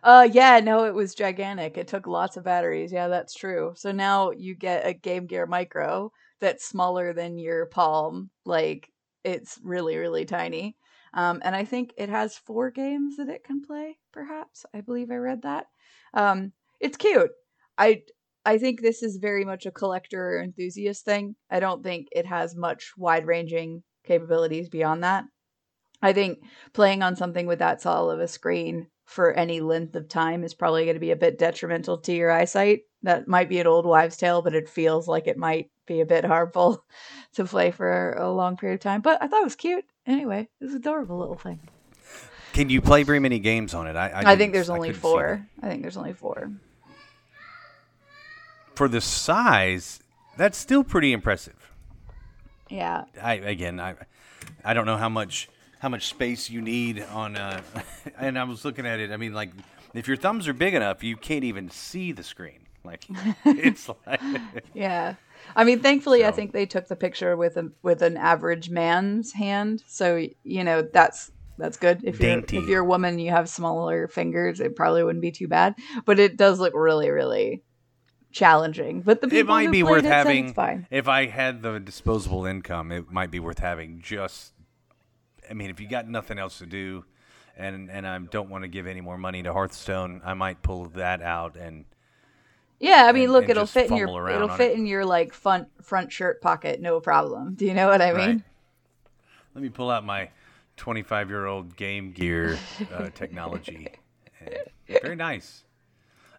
[0.03, 1.78] Uh, yeah, no, it was gigantic.
[1.78, 2.93] It took lots of batteries.
[2.93, 3.72] Yeah, that's true.
[3.76, 8.30] So now you get a Game Gear Micro that's smaller than your palm.
[8.45, 8.90] Like
[9.24, 10.76] it's really, really tiny.
[11.15, 14.65] Um, and I think it has four games that it can play, perhaps.
[14.75, 15.67] I believe I read that.
[16.15, 17.31] Um, it's cute.
[17.79, 18.03] I
[18.45, 21.37] I think this is very much a collector enthusiast thing.
[21.51, 25.25] I don't think it has much wide ranging capabilities beyond that.
[26.03, 26.41] I think
[26.73, 30.55] playing on something with that small of a screen for any length of time is
[30.55, 32.81] probably going to be a bit detrimental to your eyesight.
[33.03, 36.07] That might be an old wives' tale, but it feels like it might be a
[36.07, 36.85] bit harmful
[37.35, 39.03] to play for a long period of time.
[39.03, 39.85] But I thought it was cute.
[40.07, 41.61] Anyway, it was adorable little thing.
[42.53, 43.97] Can you play very many games on it?
[43.97, 45.47] I, I, I think there's only four.
[45.63, 46.51] I think there's only four.
[48.75, 50.01] For the size,
[50.37, 51.73] that's still pretty impressive.
[52.69, 53.05] Yeah.
[53.21, 53.95] I again, I
[54.65, 55.49] I don't know how much
[55.79, 57.37] how much space you need on.
[57.37, 57.61] Uh,
[58.19, 59.11] and I was looking at it.
[59.11, 59.51] I mean, like
[59.95, 62.61] if your thumbs are big enough, you can't even see the screen.
[62.85, 63.05] Like
[63.45, 64.21] it's like
[64.75, 65.15] yeah.
[65.55, 66.28] I mean, thankfully, so.
[66.28, 70.64] I think they took the picture with a with an average man's hand, so you
[70.64, 72.01] know that's that's good.
[72.05, 72.57] If Dainty.
[72.57, 75.74] you're if you're a woman, you have smaller fingers, it probably wouldn't be too bad.
[76.05, 77.62] But it does look really, really
[78.32, 79.03] challenging.
[79.03, 80.55] But the people it might be worth it having.
[80.55, 80.86] fine.
[80.90, 84.53] If I had the disposable income, it might be worth having just
[85.49, 87.05] I mean, if you got nothing else to do,
[87.57, 90.86] and and I don't want to give any more money to Hearthstone, I might pull
[90.90, 91.84] that out and.
[92.83, 94.76] Yeah, I mean, and, look, and it'll fit in your it'll fit it.
[94.76, 97.55] in your like front front shirt pocket, no problem.
[97.55, 98.16] Do you know what I mean?
[98.18, 98.43] Right.
[99.55, 100.30] Let me pull out my
[100.78, 102.59] 25 year old Game Gear
[102.93, 103.87] uh, technology.
[104.89, 105.62] very nice.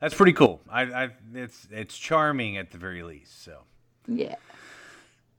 [0.01, 0.59] That's pretty cool.
[0.69, 3.41] I, I, it's it's charming at the very least.
[3.41, 3.59] So
[4.05, 4.35] yeah.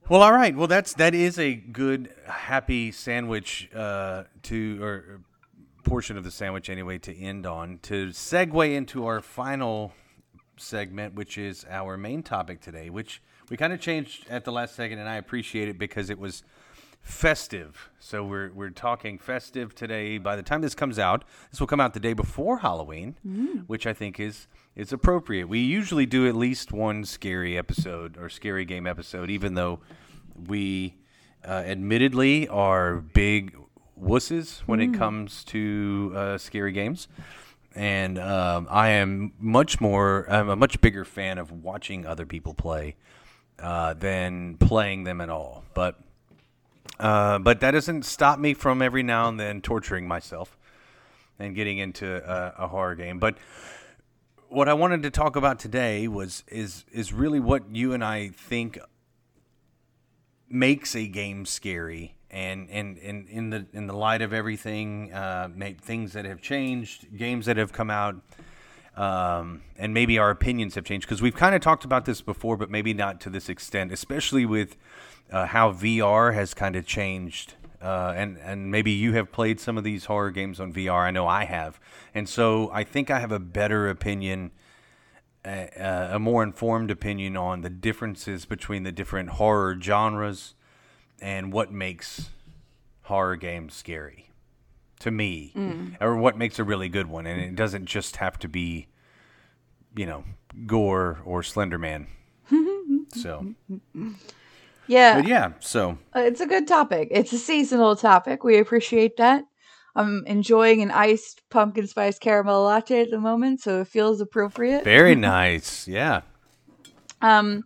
[0.09, 0.55] Well, all right.
[0.55, 5.21] Well, that's that is a good happy sandwich uh, to or
[5.83, 9.93] portion of the sandwich anyway to end on to segue into our final
[10.57, 14.75] segment, which is our main topic today, which we kind of changed at the last
[14.75, 16.43] second, and I appreciate it because it was
[17.01, 17.91] festive.
[17.99, 20.17] So we're we're talking festive today.
[20.17, 23.63] By the time this comes out, this will come out the day before Halloween, mm.
[23.67, 25.47] which I think is is appropriate.
[25.47, 29.79] We usually do at least one scary episode or scary game episode, even though
[30.47, 30.95] we
[31.47, 33.55] uh, admittedly are big
[34.01, 34.93] wusses when mm.
[34.93, 37.07] it comes to uh, scary games.
[37.75, 42.53] And um, I am much more, I'm a much bigger fan of watching other people
[42.53, 42.95] play
[43.59, 45.63] uh, than playing them at all.
[45.73, 45.99] But
[46.99, 50.57] uh, but that doesn't stop me from every now and then torturing myself
[51.37, 53.19] and getting into a, a horror game.
[53.19, 53.37] But
[54.47, 58.29] what I wanted to talk about today was is is really what you and I
[58.29, 58.79] think
[60.47, 65.47] makes a game scary and and, and in the in the light of everything uh,
[65.81, 68.17] things that have changed games that have come out
[68.97, 72.57] um, and maybe our opinions have changed because we've kind of talked about this before
[72.57, 74.75] but maybe not to this extent especially with
[75.31, 79.77] uh, how VR has kind of changed uh, and and maybe you have played some
[79.77, 81.01] of these horror games on VR.
[81.01, 81.79] I know I have,
[82.15, 84.51] and so I think I have a better opinion,
[85.45, 90.55] a, a more informed opinion on the differences between the different horror genres
[91.21, 92.29] and what makes
[93.03, 94.29] horror games scary
[94.99, 95.95] to me, mm.
[96.01, 97.27] or what makes a really good one.
[97.27, 98.87] And it doesn't just have to be,
[99.95, 100.23] you know,
[100.65, 102.07] gore or Slenderman.
[103.13, 103.53] so.
[104.87, 105.21] Yeah.
[105.21, 107.09] But yeah, so uh, it's a good topic.
[107.11, 108.43] It's a seasonal topic.
[108.43, 109.43] We appreciate that.
[109.95, 114.83] I'm enjoying an iced pumpkin spice caramel latte at the moment, so it feels appropriate.
[114.83, 115.87] Very nice.
[115.87, 116.21] Yeah.
[117.21, 117.63] Um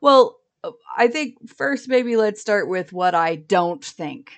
[0.00, 0.37] well,
[0.96, 4.32] I think first maybe let's start with what I don't think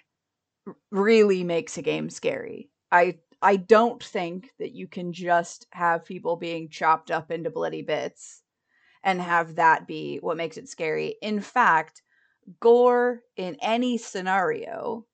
[0.90, 2.70] really makes a game scary.
[2.92, 7.82] I I don't think that you can just have people being chopped up into bloody
[7.82, 8.42] bits
[9.02, 11.16] and have that be what makes it scary.
[11.22, 12.02] In fact,
[12.60, 15.06] gore in any scenario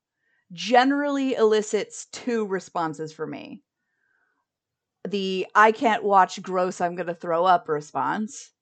[0.53, 3.63] generally elicits two responses for me
[5.09, 8.53] the I can't watch gross, I'm going to throw up response,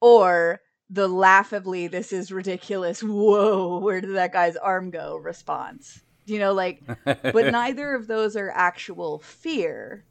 [0.00, 0.60] or
[0.94, 6.02] the laughably, this is ridiculous, whoa, where did that guy's arm go response.
[6.24, 10.04] You know, like, but neither of those are actual fear.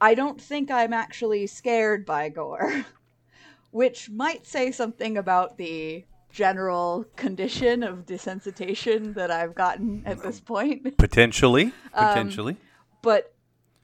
[0.00, 2.84] I don't think I'm actually scared by gore,
[3.72, 10.38] which might say something about the general condition of desensitization that I've gotten at this
[10.38, 10.96] point.
[10.96, 12.52] Potentially, potentially.
[12.52, 12.58] Um,
[13.02, 13.34] but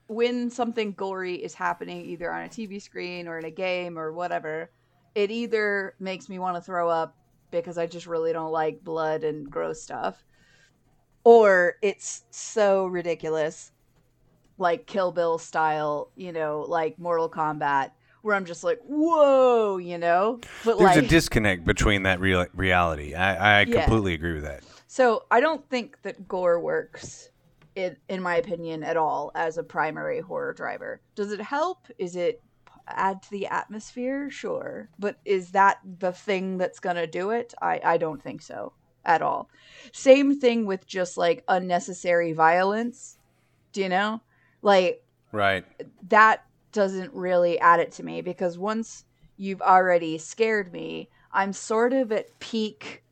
[0.07, 4.13] when something gory is happening, either on a TV screen or in a game or
[4.13, 4.71] whatever,
[5.15, 7.17] it either makes me want to throw up
[7.51, 10.25] because I just really don't like blood and gross stuff,
[11.23, 13.73] or it's so ridiculous,
[14.59, 17.93] like Kill Bill style, you know, like Mortal Kombat
[18.25, 20.41] where I'm just like, whoa, you know.
[20.65, 23.15] But there's like, a disconnect between that real reality.
[23.15, 23.83] I, I yeah.
[23.83, 24.65] completely agree with that.
[24.87, 27.29] So I don't think that gore works,
[27.75, 31.03] in in my opinion, at all as a primary horror driver.
[31.15, 31.87] Does it help?
[31.99, 32.43] Is it
[32.89, 34.31] add to the atmosphere?
[34.31, 37.55] Sure, but is that the thing that's gonna do it?
[37.61, 38.73] I I don't think so.
[39.05, 39.49] at all.
[39.93, 43.19] Same thing with just like unnecessary violence.
[43.73, 44.21] Do you know?
[44.63, 45.65] Like right.
[46.09, 49.05] That doesn't really add it to me because once
[49.37, 53.03] you've already scared me, I'm sort of at peak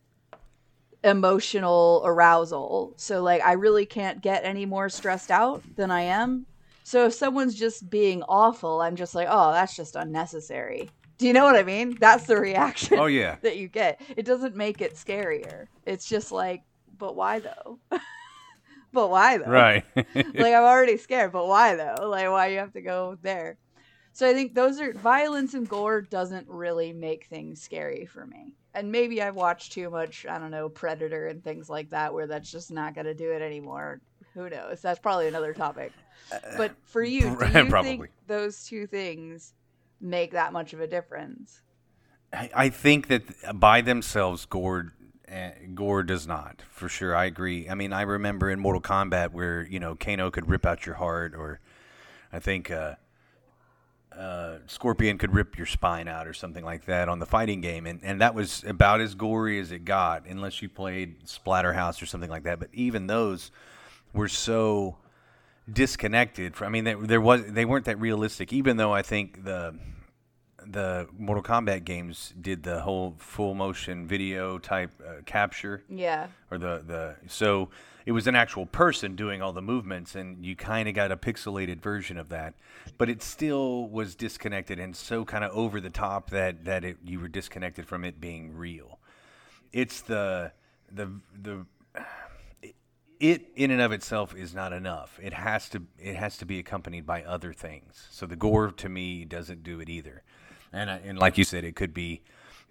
[1.05, 2.95] emotional arousal.
[2.97, 6.47] So like I really can't get any more stressed out than I am.
[6.85, 11.33] So if someone's just being awful, I'm just like, "Oh, that's just unnecessary." Do you
[11.33, 11.97] know what I mean?
[12.01, 12.99] That's the reaction.
[12.99, 13.37] Oh yeah.
[13.43, 14.01] that you get.
[14.17, 15.67] It doesn't make it scarier.
[15.87, 16.63] It's just like,
[16.99, 17.79] "But why though?"
[18.93, 19.51] but why though?
[19.51, 19.85] Right.
[19.97, 22.09] like I'm already scared, but why though?
[22.09, 23.59] Like why you have to go there?
[24.15, 28.55] So I think those are violence and gore doesn't really make things scary for me.
[28.75, 32.27] And maybe I've watched too much, I don't know, Predator and things like that where
[32.27, 34.01] that's just not going to do it anymore.
[34.35, 34.81] Who knows?
[34.83, 35.93] That's probably another topic.
[36.57, 37.21] But for you,
[37.53, 37.97] do you Probably.
[37.97, 39.55] think those two things
[40.01, 41.63] make that much of a difference?
[42.33, 44.93] I I think that by themselves, Gore
[45.33, 47.17] uh, Gore does not, for sure.
[47.17, 47.69] I agree.
[47.69, 50.97] I mean, I remember in Mortal Kombat where you know Kano could rip out your
[50.97, 51.61] heart, or
[52.33, 52.97] I think uh,
[54.17, 57.87] uh, Scorpion could rip your spine out, or something like that on the fighting game,
[57.87, 62.07] and and that was about as gory as it got, unless you played Splatterhouse or
[62.07, 62.59] something like that.
[62.59, 63.51] But even those
[64.13, 64.97] were so
[65.71, 66.67] disconnected from.
[66.69, 68.53] I mean, there, there was they weren't that realistic.
[68.53, 69.79] Even though I think the
[70.65, 76.29] the Mortal Kombat games did the whole full motion video type uh, capture Yeah.
[76.53, 77.69] or the the so
[78.07, 81.17] it was an actual person doing all the movements and you kind of got a
[81.17, 82.55] pixelated version of that
[82.97, 86.97] but it still was disconnected and so kind of over the top that that it,
[87.05, 89.01] you were disconnected from it being real
[89.73, 90.53] it's the
[90.93, 91.11] the
[91.43, 91.67] the
[93.23, 95.19] it in and of itself is not enough.
[95.23, 98.09] It has to it has to be accompanied by other things.
[98.11, 100.25] So the gore to me doesn't do it either.
[100.73, 102.23] And I, and like you said it could be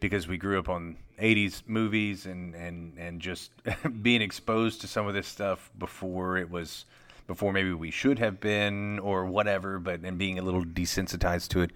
[0.02, 3.52] because we grew up on 80s movies and and and just
[4.02, 6.86] being exposed to some of this stuff before it was
[7.32, 11.62] before maybe we should have been or whatever but and being a little desensitized to
[11.62, 11.72] it.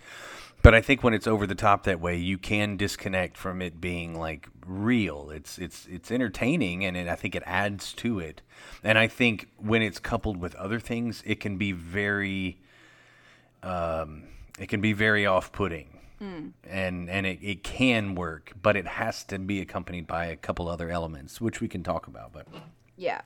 [0.62, 3.80] But I think when it's over the top that way you can disconnect from it
[3.80, 5.30] being like real.
[5.30, 8.41] It's it's it's entertaining and it, I think it adds to it.
[8.84, 12.60] And I think when it's coupled with other things it can be very
[13.64, 14.24] um,
[14.60, 15.88] it can be very off-putting.
[16.70, 20.68] And and it, it can work but it has to be accompanied by a couple
[20.68, 22.45] other elements which we can talk about but
[22.97, 23.22] Yeah.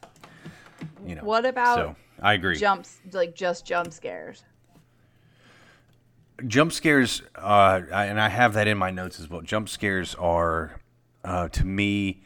[1.06, 2.58] You know What about so i agree.
[2.58, 4.44] Jumps like just jump scares.
[6.48, 9.42] jump scares uh, and i have that in my notes as well.
[9.42, 10.80] Jump scares are
[11.24, 12.22] uh, to me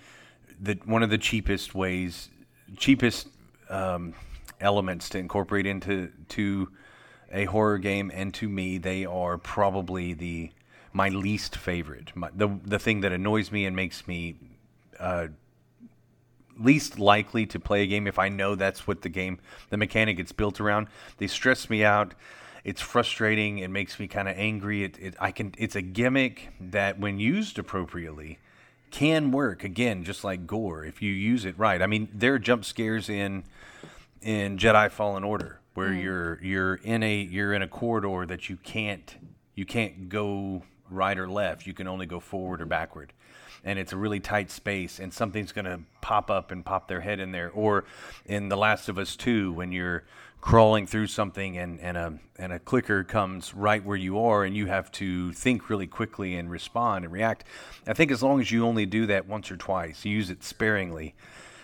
[0.61, 2.29] the one of the cheapest ways
[2.77, 3.27] cheapest
[3.69, 4.13] um,
[4.61, 6.69] elements to incorporate into to
[7.31, 10.51] a horror game and to me they are probably the
[10.93, 12.11] my least favorite.
[12.15, 14.35] My, the the thing that annoys me and makes me
[14.99, 15.27] uh,
[16.59, 19.39] least likely to play a game if I know that's what the game,
[19.69, 20.87] the mechanic it's built around.
[21.17, 22.13] They stress me out.
[22.63, 23.59] It's frustrating.
[23.59, 24.83] It makes me kind of angry.
[24.83, 25.53] It, it, I can.
[25.57, 28.39] It's a gimmick that, when used appropriately,
[28.89, 29.63] can work.
[29.63, 31.81] Again, just like gore, if you use it right.
[31.81, 33.43] I mean, there are jump scares in
[34.21, 36.03] in Jedi Fallen Order where mm.
[36.03, 39.15] you're you're in a you're in a corridor that you can't
[39.55, 41.65] you can't go right or left.
[41.65, 43.13] You can only go forward or backward.
[43.63, 46.99] And it's a really tight space, and something's going to pop up and pop their
[46.99, 47.49] head in there.
[47.51, 47.85] Or
[48.25, 50.03] in The Last of Us 2, when you're
[50.41, 54.53] crawling through something and, and, a, and a clicker comes right where you are, and
[54.57, 57.45] you have to think really quickly and respond and react.
[57.87, 60.43] I think as long as you only do that once or twice, you use it
[60.43, 61.15] sparingly.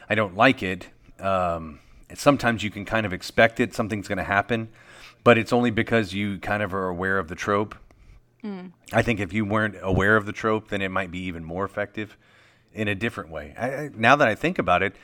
[0.09, 0.87] I don't like it.
[1.19, 1.79] Um,
[2.15, 4.69] sometimes you can kind of expect it, something's going to happen,
[5.25, 7.75] but it's only because you kind of are aware of the trope.
[8.43, 8.71] Mm.
[8.93, 11.65] I think if you weren't aware of the trope, then it might be even more
[11.65, 12.17] effective
[12.73, 13.53] in a different way.
[13.57, 14.95] I, now that I think about it,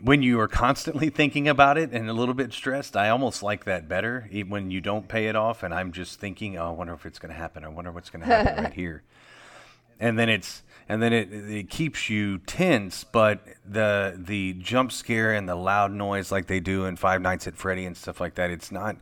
[0.00, 3.64] when you are constantly thinking about it and a little bit stressed, I almost like
[3.64, 4.28] that better.
[4.48, 7.18] When you don't pay it off, and I'm just thinking, "Oh, I wonder if it's
[7.18, 7.64] going to happen.
[7.64, 9.02] I wonder what's going to happen right here."
[10.00, 15.32] And then it's and then it it keeps you tense, but the the jump scare
[15.32, 18.34] and the loud noise like they do in Five Nights at Freddy and stuff like
[18.34, 18.96] that, it's not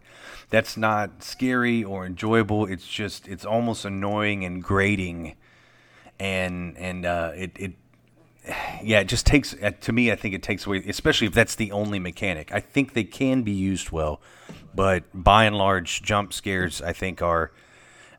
[0.50, 2.66] that's not scary or enjoyable.
[2.66, 5.36] It's just it's almost annoying and grating,
[6.18, 7.72] and and uh, it it
[8.82, 10.10] yeah, it just takes uh, to me.
[10.12, 12.52] I think it takes away, especially if that's the only mechanic.
[12.52, 14.20] I think they can be used well,
[14.74, 17.52] but by and large, jump scares I think are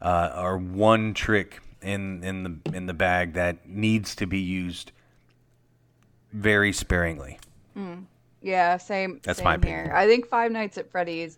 [0.01, 4.91] uh, are one trick in in the in the bag that needs to be used
[6.33, 7.39] very sparingly.
[7.73, 8.01] Hmm.
[8.41, 9.19] Yeah, same.
[9.23, 9.59] That's same my here.
[9.59, 9.91] opinion.
[9.95, 11.37] I think Five Nights at Freddy's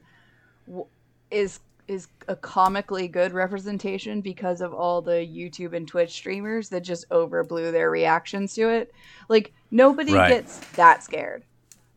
[0.67, 0.85] w-
[1.31, 6.79] is is a comically good representation because of all the YouTube and Twitch streamers that
[6.81, 8.93] just overblew their reactions to it.
[9.27, 10.29] Like nobody Right.
[10.29, 11.43] gets that scared.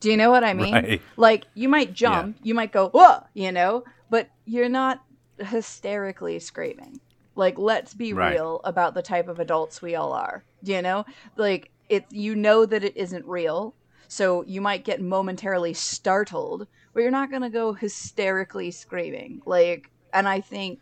[0.01, 0.75] Do you know what I mean?
[0.75, 1.03] Right.
[1.17, 5.03] Like you might jump, you might go, "Whoa," you know, but you're not
[5.39, 7.01] hysterically screaming.
[7.37, 8.33] Like let's be Right.
[8.33, 10.43] real about the type of adults we all are.
[10.63, 11.05] You know?
[11.37, 13.75] Like it you know that it isn't real.
[14.09, 19.43] So you might get momentarily startled, but you're not going to go hysterically screaming.
[19.47, 20.81] Like and I think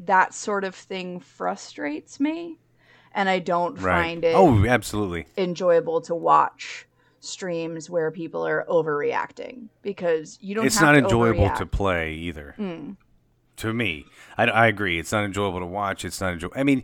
[0.00, 2.58] that sort of thing frustrates me
[3.12, 4.02] and I don't Right.
[4.02, 5.26] find it Oh, absolutely.
[5.36, 6.86] enjoyable to watch
[7.20, 11.56] streams where people are overreacting because you don't It's not to enjoyable overreact.
[11.56, 12.54] to play either.
[12.58, 12.96] Mm.
[13.58, 14.98] To me, I, I agree.
[14.98, 16.04] It's not enjoyable to watch.
[16.04, 16.58] It's not enjoyable.
[16.58, 16.82] I mean,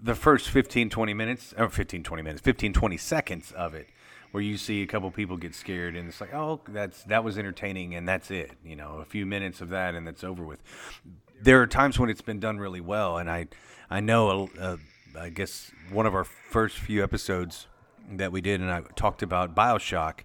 [0.00, 3.88] the first 15, 20 minutes, or 15, 20 minutes, 15, 20 seconds of it,
[4.30, 7.38] where you see a couple people get scared, and it's like, oh, that's that was
[7.38, 8.52] entertaining, and that's it.
[8.64, 10.62] You know, a few minutes of that, and that's over with.
[11.40, 13.48] There are times when it's been done really well, and I,
[13.90, 14.76] I know, uh,
[15.18, 17.66] I guess one of our first few episodes
[18.12, 20.20] that we did, and I talked about Bioshock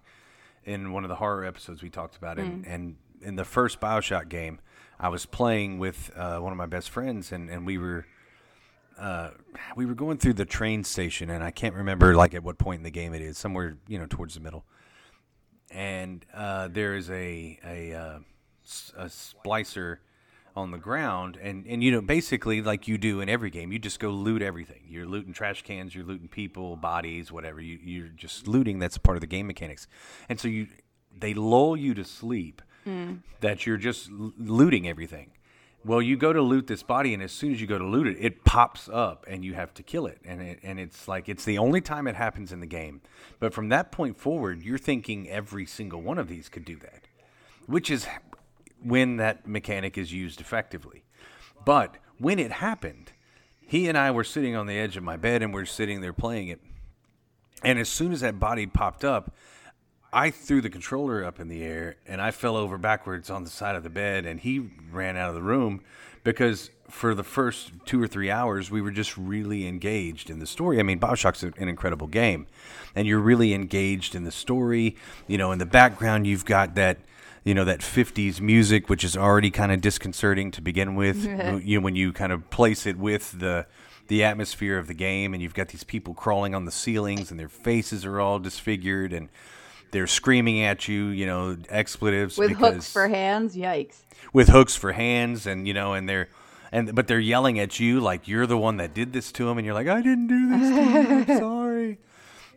[0.63, 4.27] in one of the horror episodes we talked about it and in the first bioshock
[4.27, 4.59] game
[4.99, 8.05] i was playing with uh, one of my best friends and, and we were
[8.99, 9.29] uh,
[9.75, 12.79] we were going through the train station and i can't remember like at what point
[12.79, 14.65] in the game it is somewhere you know towards the middle.
[15.69, 18.19] And uh, there is a a, uh,
[18.97, 19.97] a splicer
[20.55, 23.77] on the ground and and you know basically like you do in every game you
[23.77, 24.81] just go loot everything.
[24.87, 27.61] You're looting trash cans you're looting people bodies whatever.
[27.61, 29.87] You, you're just looting that's part of the game mechanics.
[30.29, 30.67] And so you
[31.15, 33.15] they lull you to sleep Hmm.
[33.41, 35.31] that you're just looting everything
[35.83, 38.07] well you go to loot this body and as soon as you go to loot
[38.07, 41.27] it it pops up and you have to kill it and it, and it's like
[41.27, 43.01] it's the only time it happens in the game
[43.39, 47.07] but from that point forward you're thinking every single one of these could do that
[47.65, 48.07] which is
[48.83, 51.03] when that mechanic is used effectively.
[51.65, 53.11] But when it happened,
[53.59, 56.13] he and I were sitting on the edge of my bed and we're sitting there
[56.13, 56.61] playing it.
[57.63, 59.33] And as soon as that body popped up,
[60.11, 63.49] I threw the controller up in the air and I fell over backwards on the
[63.49, 65.81] side of the bed and he ran out of the room
[66.23, 70.47] because for the first two or three hours we were just really engaged in the
[70.47, 70.79] story.
[70.79, 72.47] I mean, Bioshock's an an incredible game
[72.95, 74.95] and you're really engaged in the story.
[75.27, 76.99] You know, in the background you've got that
[77.43, 81.25] you know that 50s music which is already kind of disconcerting to begin with
[81.65, 83.65] you know, when you kind of place it with the
[84.07, 87.37] the atmosphere of the game and you've got these people crawling on the ceilings and
[87.37, 89.27] their faces are all disfigured and
[89.91, 93.55] they're screaming at you you know expletives with because, hooks for hands.
[93.55, 94.01] Yikes.
[94.33, 96.29] with hooks for hands and you know and they're
[96.71, 99.57] and but they're yelling at you like you're the one that did this to them
[99.57, 101.97] and you're like I didn't do this to you I'm sorry.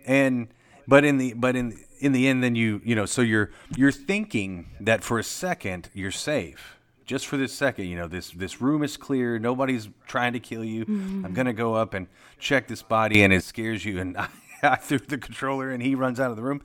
[0.06, 0.48] And
[0.88, 3.92] but in the but in in the end then you you know so you're you're
[3.92, 6.76] thinking that for a second you're safe.
[7.06, 9.38] Just for this second you know this this room is clear.
[9.38, 10.84] Nobody's trying to kill you.
[10.84, 11.24] Mm-hmm.
[11.24, 12.06] I'm gonna go up and
[12.38, 14.28] check this body and it scares you and I,
[14.74, 16.62] I threw the controller and he runs out of the room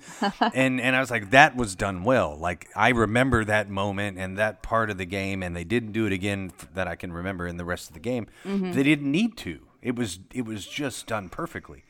[0.53, 4.37] and and i was like that was done well like i remember that moment and
[4.37, 7.47] that part of the game and they didn't do it again that i can remember
[7.47, 11.07] in the rest of the game they didn't need to it was it was just
[11.07, 11.83] done perfectly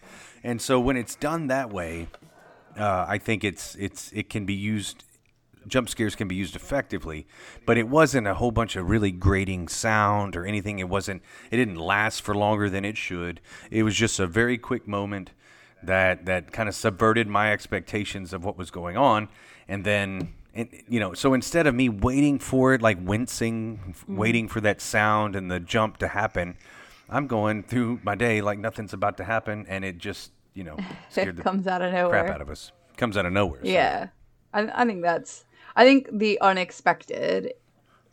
[0.43, 2.07] and so when it's done that way
[2.77, 5.03] uh, I think it's it's it can be used.
[5.67, 7.25] Jump scares can be used effectively,
[7.65, 10.77] but it wasn't a whole bunch of really grating sound or anything.
[10.79, 11.23] It wasn't.
[11.49, 13.41] It didn't last for longer than it should.
[13.71, 15.31] It was just a very quick moment
[15.83, 19.29] that that kind of subverted my expectations of what was going on,
[19.67, 20.33] and then.
[20.57, 24.61] And, you know, so instead of me waiting for it, like wincing, f- waiting for
[24.61, 26.55] that sound and the jump to happen,
[27.09, 30.77] I'm going through my day like nothing's about to happen, and it just, you know,
[31.17, 32.23] It comes out of nowhere.
[32.23, 32.71] crap out of us.
[32.95, 33.59] Comes out of nowhere.
[33.63, 34.07] so- Yeah,
[34.53, 35.43] I, I think that's.
[35.75, 37.53] I think the unexpected,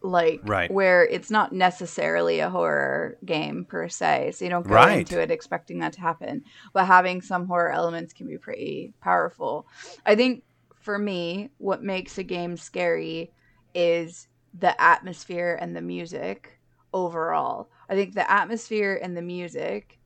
[0.02, 0.70] like Right.
[0.70, 4.98] where it's not necessarily a horror game per se, so you don't go Right.
[4.98, 6.44] into it expecting that to happen.
[6.72, 9.66] But having some horror elements can be pretty powerful.
[10.04, 10.42] I think
[10.74, 13.32] for me, what makes a game scary
[13.74, 14.26] is
[14.58, 16.58] the atmosphere and the music
[16.92, 17.70] overall.
[17.88, 19.98] I think the atmosphere and the music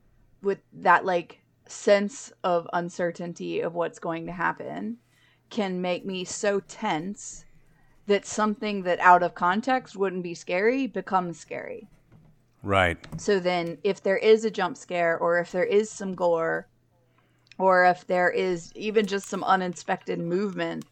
[0.43, 4.99] with that like sense of uncertainty of what's going to happen
[5.49, 7.46] can make me so tense
[8.07, 11.89] that something that out of context wouldn't be scary becomes scary.
[12.63, 12.99] Right.
[13.17, 16.69] So then if there is a jump scare or if there is some gore
[17.59, 20.85] or if there is even just some unexpected movement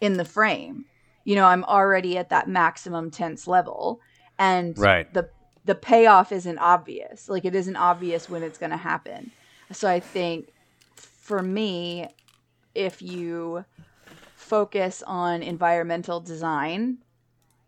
[0.00, 0.84] in the frame,
[1.24, 4.00] you know, I'm already at that maximum tense level
[4.38, 5.12] and Right.
[5.12, 5.28] the
[5.64, 7.28] the payoff isn't obvious.
[7.28, 9.30] Like it isn't obvious when it's going to happen.
[9.72, 10.48] So I think
[10.94, 12.08] for me
[12.74, 13.64] if you
[14.50, 16.98] focus on environmental design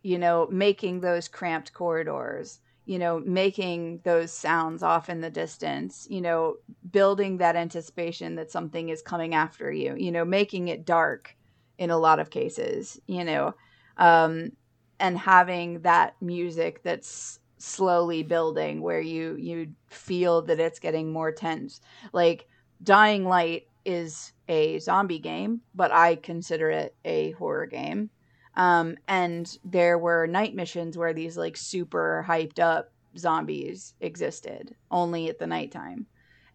[0.02, 6.06] you know, making those cramped corridors, you know, making those sounds off in the distance,
[6.10, 6.56] you know,
[6.90, 11.36] building that anticipation that something is coming after you, you know, making it dark
[11.78, 13.54] in a lot of cases, you know,
[13.96, 14.50] um,
[14.98, 21.30] and having that music that's slowly building where you you feel that it's getting more
[21.30, 21.80] tense.
[22.12, 22.48] Like
[22.82, 28.10] Dying Light is a zombie game, but I consider it a horror game
[28.54, 35.28] um, and there were night missions where these like super hyped up zombies existed only
[35.28, 36.06] at the nighttime.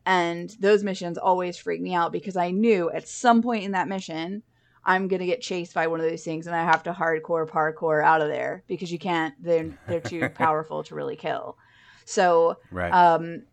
[0.06, 3.90] And those missions always freaked me out because I knew at some point in that
[3.90, 4.44] mission,
[4.86, 8.04] I'm gonna get chased by one of those things and I have to hardcore parkour
[8.04, 11.58] out of there because you can't they're they're too powerful to really kill.
[12.06, 12.92] So right.
[12.92, 13.44] um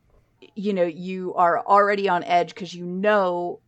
[0.55, 3.61] you know, you are already on edge because you know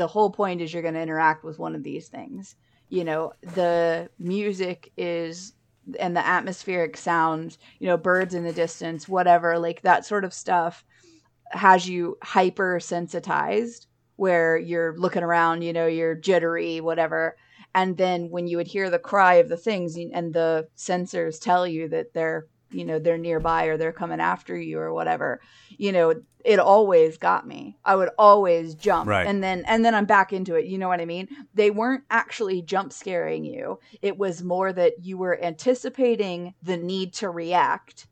[0.00, 2.56] the whole point is you're gonna interact with one of these things.
[2.88, 5.52] You know the music is
[5.98, 10.32] and the atmospheric sounds you know birds in the distance whatever like that sort of
[10.32, 10.84] stuff
[11.50, 17.36] has you hyper sensitized where you're looking around you know you're jittery whatever.
[17.74, 21.66] And then when you would hear the cry of the things and the sensors tell
[21.66, 25.40] you that they're you know they're nearby or they're coming after you or whatever
[25.78, 26.14] you know
[26.44, 27.76] it always got me.
[27.84, 29.08] I would always jump.
[29.08, 29.26] Right.
[29.26, 30.66] and then and then i'm back into it.
[30.66, 31.28] You know what i mean?
[31.54, 33.78] They weren't actually jump scaring you.
[34.02, 38.06] It was more that you were anticipating the need to react.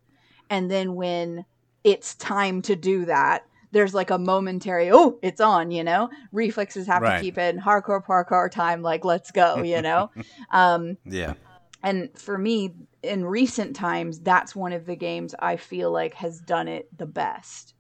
[0.50, 1.44] And then when
[1.84, 6.08] it's time to do that there's like a momentary oh it's on you know?
[6.32, 7.18] Reflexes have right.
[7.18, 7.58] to keep in.
[7.58, 10.10] Hardcore parkour time like let's go you know?
[10.50, 11.34] Um yeah
[11.82, 16.40] and for me in recent times, that's one of the games I feel like has
[16.40, 17.74] done it the best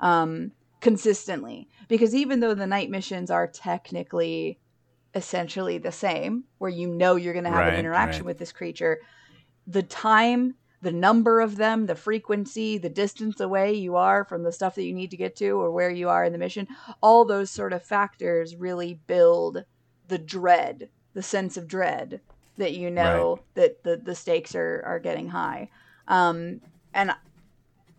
[0.00, 1.68] um, consistently.
[1.88, 4.58] Because even though the night missions are technically
[5.14, 8.28] essentially the same, where you know you're going to have right, an interaction right.
[8.28, 9.00] with this creature,
[9.66, 14.52] the time, the number of them, the frequency, the distance away you are from the
[14.52, 16.66] stuff that you need to get to or where you are in the mission,
[17.02, 19.64] all those sort of factors really build
[20.08, 22.22] the dread, the sense of dread
[22.58, 23.54] that you know right.
[23.54, 25.68] that the, the stakes are, are getting high.
[26.08, 26.60] Um,
[26.94, 27.12] and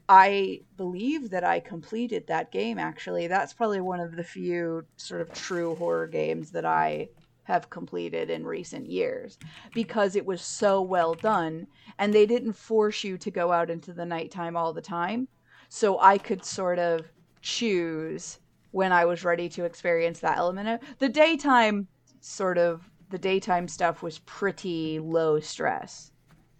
[0.07, 3.27] I believe that I completed that game actually.
[3.27, 7.09] That's probably one of the few sort of true horror games that I
[7.43, 9.37] have completed in recent years
[9.73, 11.67] because it was so well done
[11.99, 15.27] and they didn't force you to go out into the nighttime all the time.
[15.69, 17.05] So I could sort of
[17.41, 18.39] choose
[18.71, 21.87] when I was ready to experience that element of the daytime
[22.21, 26.11] sort of the daytime stuff was pretty low stress.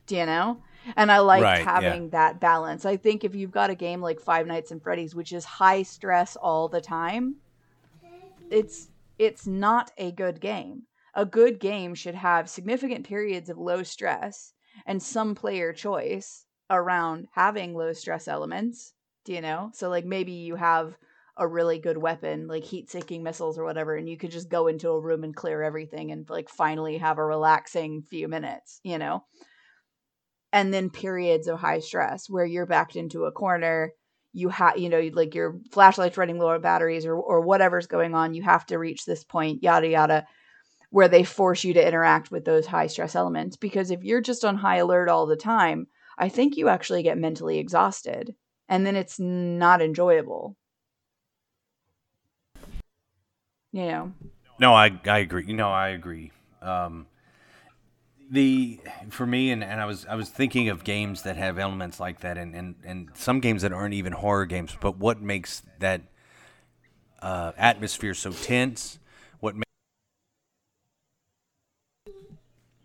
[0.05, 0.61] Do you know?
[0.95, 2.09] And I like right, having yeah.
[2.11, 2.85] that balance.
[2.85, 5.81] I think if you've got a game like Five Nights and Freddy's, which is high
[5.81, 7.37] stress all the time,
[8.51, 10.83] it's it's not a good game.
[11.15, 14.53] A good game should have significant periods of low stress
[14.85, 18.93] and some player choice around having low stress elements.
[19.25, 19.71] Do you know?
[19.73, 20.97] So like maybe you have
[21.37, 24.67] a really good weapon, like heat seeking missiles or whatever, and you could just go
[24.67, 28.97] into a room and clear everything and like finally have a relaxing few minutes, you
[28.97, 29.23] know?
[30.51, 33.93] And then periods of high stress where you're backed into a corner,
[34.33, 38.13] you have, you know, like your flashlight's running low on batteries or, or whatever's going
[38.13, 40.25] on, you have to reach this point, yada, yada,
[40.91, 43.57] where they force you to interact with those high stress elements.
[43.57, 45.87] Because if you're just on high alert all the time,
[46.19, 48.35] I think you actually get mentally exhausted
[48.69, 50.55] and then it's not enjoyable
[53.73, 54.13] you know.
[54.59, 55.45] No, I I agree.
[55.45, 56.31] You know, I agree.
[56.61, 57.07] Um,
[58.29, 61.99] the for me and, and I was I was thinking of games that have elements
[61.99, 65.63] like that and, and, and some games that aren't even horror games, but what makes
[65.79, 66.01] that
[67.21, 68.99] uh, atmosphere so tense?
[69.39, 69.63] What makes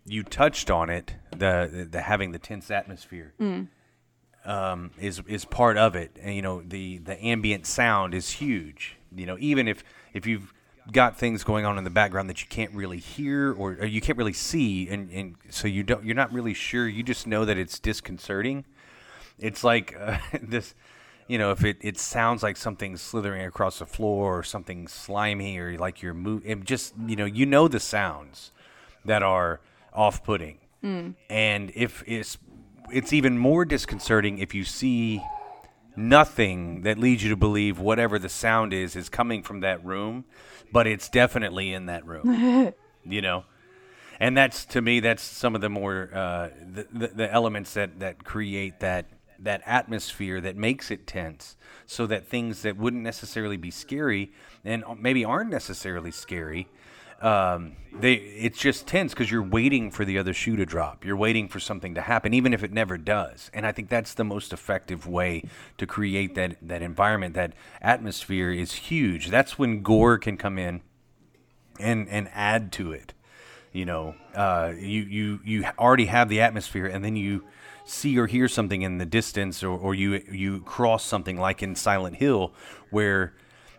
[0.07, 3.69] you touched on it the, the, the having the tense atmosphere mm.
[4.45, 8.97] um, is is part of it and you know the the ambient sound is huge
[9.15, 9.85] you know even if
[10.15, 10.53] if you've
[10.93, 14.01] got things going on in the background that you can't really hear or, or you
[14.01, 16.89] can't really see, and, and so you don't you're not really sure.
[16.89, 18.65] You just know that it's disconcerting.
[19.39, 20.75] It's like uh, this
[21.29, 25.59] you know, if it, it sounds like something slithering across the floor or something slimy
[25.59, 28.51] or like you're moving, just, you know, you know the sounds
[29.05, 29.61] that are
[29.93, 30.59] off putting.
[30.83, 31.15] Mm.
[31.29, 32.39] And if it's,
[32.91, 35.23] it's even more disconcerting if you see
[35.99, 40.25] nothing that leads you to believe whatever the sound is is coming from that room
[40.73, 42.73] but it's definitely in that room.
[43.05, 43.45] you know,
[44.21, 48.01] and that's to me that's some of the more uh, the, the, the elements that
[48.01, 49.07] that create that
[49.41, 54.33] that atmosphere that makes it tense, so that things that wouldn't necessarily be scary
[54.65, 56.69] and maybe aren't necessarily scary.
[57.21, 61.05] Um, they it's just tense because you're waiting for the other shoe to drop.
[61.05, 63.51] You're waiting for something to happen, even if it never does.
[63.53, 65.43] And I think that's the most effective way
[65.79, 67.35] to create that that environment.
[67.35, 69.31] That atmosphere is huge.
[69.31, 70.83] That's when gore can come in
[71.81, 73.15] and and add to it.
[73.73, 77.45] You know, uh, you you you already have the atmosphere, and then you
[77.85, 81.75] see or hear something in the distance, or, or you you cross something like in
[81.75, 82.53] Silent Hill,
[82.91, 83.35] where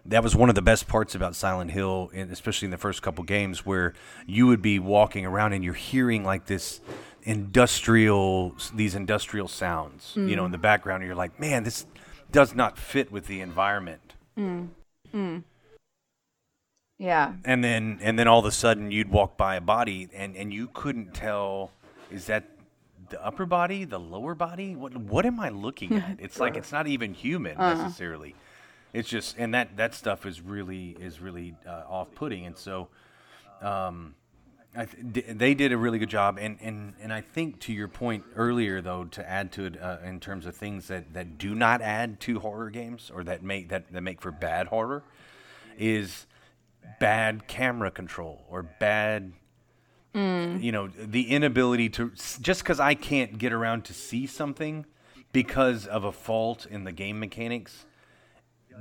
[0.06, 3.02] that was one of the best parts about Silent Hill, and especially in the first
[3.02, 3.93] couple games, where
[4.26, 6.82] you would be walking around and you're hearing like this
[7.24, 10.30] industrial these industrial sounds, mm.
[10.30, 11.86] you know, in the background, and you're like, man, this
[12.32, 14.14] does not fit with the environment.
[14.38, 14.70] Mm.
[15.14, 15.43] Mm.
[16.97, 17.34] Yeah.
[17.45, 20.54] And then and then all of a sudden you'd walk by a body and and
[20.54, 21.72] you couldn't tell
[22.12, 22.43] is that
[23.10, 24.76] the upper body, the lower body?
[24.76, 26.18] What what am I looking at?
[26.20, 27.84] It's like it's not even human uh-huh.
[27.84, 28.36] necessarily.
[28.93, 32.89] It's just and that that stuff is really is really uh, off-putting and so
[33.61, 34.15] um
[35.13, 38.23] th- they did a really good job, and, and, and I think to your point
[38.35, 41.81] earlier, though, to add to it uh, in terms of things that, that do not
[41.81, 45.03] add to horror games or that make that, that make for bad horror,
[45.77, 46.27] is
[46.99, 49.31] bad camera control or bad
[50.13, 50.61] mm.
[50.61, 52.11] you know the inability to
[52.41, 54.85] just because i can't get around to see something
[55.31, 57.85] because of a fault in the game mechanics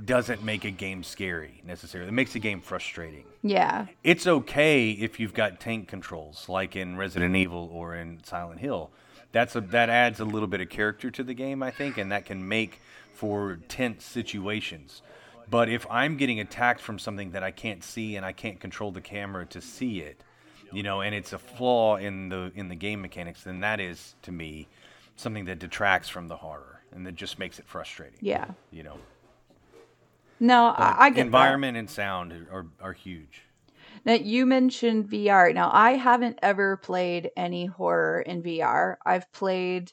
[0.05, 5.19] doesn't make a game scary necessarily it makes a game frustrating yeah it's okay if
[5.19, 8.89] you've got tank controls like in resident evil or in silent hill
[9.31, 12.11] that's a that adds a little bit of character to the game i think and
[12.11, 12.79] that can make
[13.13, 15.01] for tense situations
[15.49, 18.91] but if I'm getting attacked from something that I can't see and I can't control
[18.91, 20.21] the camera to see it,
[20.71, 24.15] you know, and it's a flaw in the in the game mechanics, then that is
[24.23, 24.67] to me
[25.15, 28.19] something that detracts from the horror and that just makes it frustrating.
[28.21, 28.45] Yeah.
[28.71, 28.97] You know.
[30.39, 31.79] No, I, I get environment that.
[31.79, 33.43] and sound are are huge.
[34.05, 35.53] Now you mentioned VR.
[35.53, 38.97] Now I haven't ever played any horror in VR.
[39.05, 39.91] I've played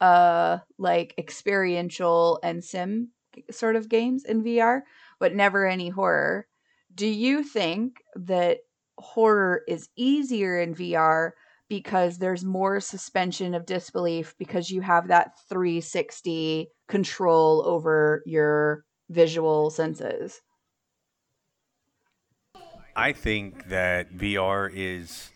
[0.00, 3.10] uh like experiential and sim
[3.50, 4.82] sort of games in VR,
[5.18, 6.46] but never any horror.
[6.94, 8.58] Do you think that
[8.98, 11.32] horror is easier in VR
[11.68, 19.70] because there's more suspension of disbelief because you have that 360 control over your visual
[19.70, 20.40] senses?
[22.96, 25.30] I think that VR is,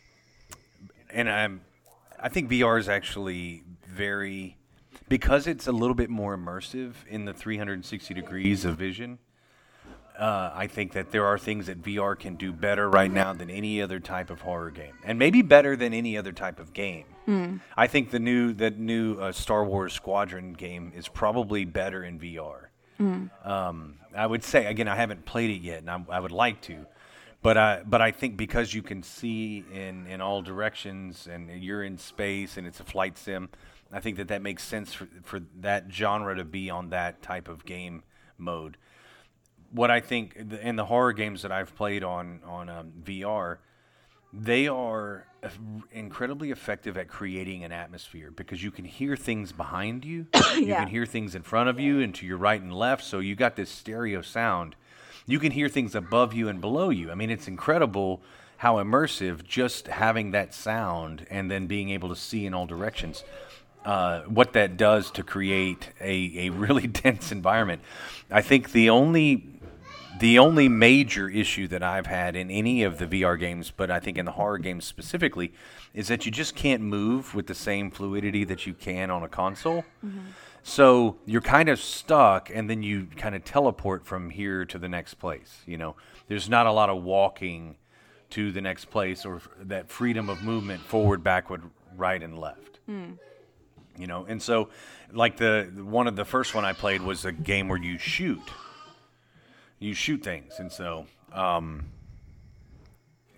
[1.11, 1.61] and I'm,
[2.21, 4.57] I think VR is actually very
[5.09, 9.19] because it's a little bit more immersive in the 360 degrees of vision.
[10.19, 13.51] Uh, I think that there are things that VR can do better right now than
[13.51, 17.05] any other type of horror game, and maybe better than any other type of game.
[17.29, 17.61] Mm.
[17.77, 22.19] I think the new the new uh, Star Wars Squadron game is probably better in
[22.19, 22.69] VR.
[23.03, 23.47] Mm.
[23.47, 26.61] Um, I would say again, I haven't played it yet, and I, I would like
[26.63, 26.87] to,
[27.43, 31.83] but I but I think because you can see in in all directions, and you're
[31.83, 33.49] in space, and it's a flight sim.
[33.93, 37.49] I think that that makes sense for, for that genre to be on that type
[37.49, 38.05] of game
[38.39, 38.79] mode.
[39.71, 43.59] What I think in the horror games that I've played on on um, VR,
[44.33, 45.27] they are
[45.91, 50.89] incredibly effective at creating an atmosphere because you can hear things behind you, you can
[50.89, 53.05] hear things in front of you and to your right and left.
[53.05, 54.77] So you got this stereo sound.
[55.27, 57.11] You can hear things above you and below you.
[57.11, 58.23] I mean, it's incredible
[58.59, 63.25] how immersive just having that sound and then being able to see in all directions
[63.85, 67.83] uh, what that does to create a, a really dense environment.
[68.31, 69.45] I think the only
[70.23, 73.99] the only major issue that I've had in any of the VR games, but I
[73.99, 75.53] think in the horror games specifically,
[75.95, 79.29] is that you just can't move with the same fluidity that you can on a
[79.29, 79.85] console.
[80.07, 80.21] Mm-hmm.
[80.63, 84.89] So you're kind of stuck, and then you kind of teleport from here to the
[84.89, 85.61] next place.
[85.67, 85.97] You know,
[86.29, 87.75] there's not a lot of walking
[88.31, 91.65] to the next place or that freedom of movement forward, backward,
[91.97, 92.79] right, and left.
[92.89, 93.19] Mm
[93.99, 94.71] you know and so
[95.13, 98.41] like the one of the first one i played was a game where you shoot
[99.83, 100.55] you shoot things.
[100.59, 101.87] And so um,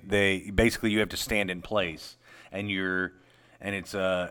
[0.06, 2.16] they basically you have to stand in place
[2.52, 3.12] and you're
[3.60, 4.30] and it's a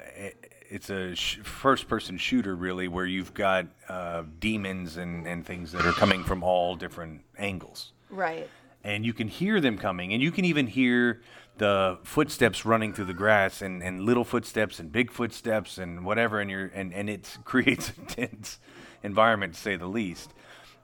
[0.70, 5.72] it's a sh- first person shooter really where you've got uh, demons and, and things
[5.72, 7.92] that are coming from all different angles.
[8.10, 8.50] Right.
[8.84, 11.22] And you can hear them coming and you can even hear
[11.58, 16.40] the footsteps running through the grass and, and little footsteps and big footsteps and whatever
[16.40, 18.60] and you and, and it creates a tense
[19.04, 20.34] environment to say the least.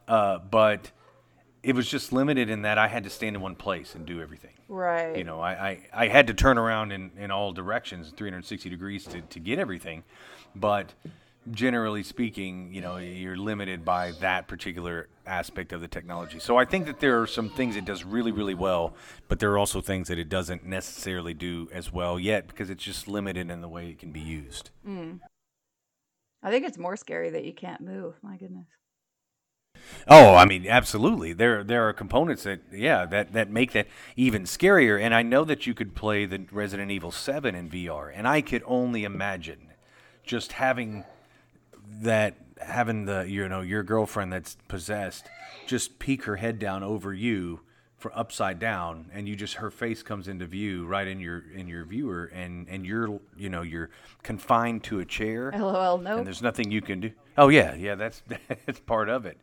[0.07, 0.91] Uh, but
[1.63, 4.21] it was just limited in that I had to stand in one place and do
[4.21, 8.11] everything right you know I, I, I had to turn around in, in all directions
[8.15, 10.03] 360 degrees to, to get everything
[10.55, 10.93] but
[11.51, 16.39] generally speaking, you know, you're limited by that particular aspect of the technology.
[16.39, 18.93] So I think that there are some things it does really, really well,
[19.27, 22.83] but there are also things that it doesn't necessarily do as well yet because it's
[22.83, 24.71] just limited in the way it can be used.
[24.87, 25.19] Mm.
[26.41, 28.15] I think it's more scary that you can't move.
[28.21, 28.67] My goodness.
[30.07, 31.33] Oh, I mean, absolutely.
[31.33, 34.99] There, there are components that, yeah, that that make that even scarier.
[34.99, 38.41] And I know that you could play the Resident Evil Seven in VR, and I
[38.41, 39.69] could only imagine
[40.23, 41.03] just having
[42.01, 45.27] that having the you know your girlfriend that's possessed
[45.65, 47.61] just peek her head down over you
[47.97, 51.67] for upside down and you just her face comes into view right in your in
[51.67, 53.89] your viewer and and you're you know you're
[54.23, 57.95] confined to a chair lol no and there's nothing you can do oh yeah yeah
[57.95, 58.21] that's
[58.65, 59.37] that's part of it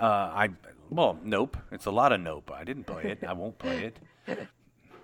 [0.00, 0.48] uh i
[0.90, 1.56] well nope.
[1.72, 2.50] It's a lot of nope.
[2.54, 3.24] I didn't play it.
[3.26, 3.92] I won't play
[4.26, 4.48] it.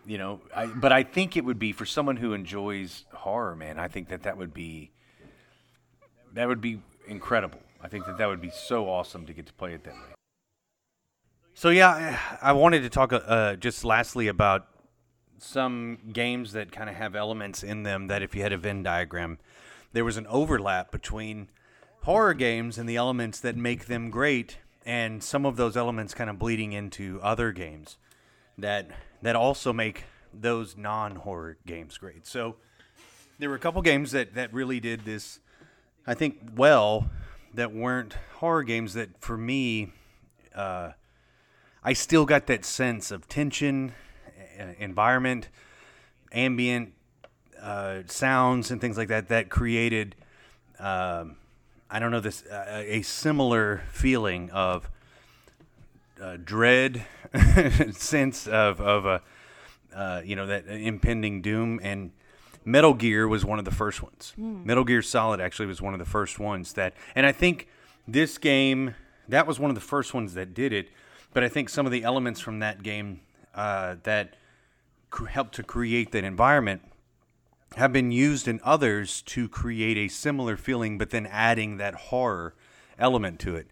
[0.07, 3.79] You know i but i think it would be for someone who enjoys horror man
[3.79, 4.91] i think that that would be
[6.33, 7.61] that would be incredible.
[7.83, 10.15] I think that that would be so awesome to get to play it that way.
[11.55, 14.67] So yeah, I wanted to talk uh, just lastly about
[15.39, 18.83] some games that kind of have elements in them that if you had a Venn
[18.83, 19.39] diagram,
[19.93, 21.49] there was an overlap between
[22.03, 26.31] horror games and the elements that make them great, and some of those elements kind
[26.31, 27.99] of bleeding into other games
[28.59, 28.91] that
[29.23, 32.27] that also make those non-horror games great.
[32.27, 32.57] So
[33.39, 35.41] there were a couple games that that really did this
[36.07, 37.11] I think well
[37.55, 39.93] that weren't horror games that for me
[40.55, 40.93] uh,
[41.83, 43.93] I still got that sense of tension,
[44.59, 45.49] uh, environment,
[46.33, 46.93] ambient
[47.61, 50.17] uh, sounds and things like that that created
[50.79, 51.37] um,
[51.91, 54.89] I don't know this uh, a similar feeling of
[56.21, 57.05] uh, dread
[57.93, 59.23] sense of of a
[59.95, 62.13] uh, you know that impending doom and
[62.65, 64.35] Metal Gear was one of the first ones.
[64.39, 64.65] Mm.
[64.65, 67.67] Metal Gear Solid actually was one of the first ones that, and I think
[68.07, 68.95] this game
[69.29, 70.91] that was one of the first ones that did it.
[71.33, 73.21] But I think some of the elements from that game
[73.55, 74.35] uh, that
[75.11, 76.83] cr- helped to create that environment
[77.77, 82.55] have been used in others to create a similar feeling, but then adding that horror
[82.99, 83.69] element to it.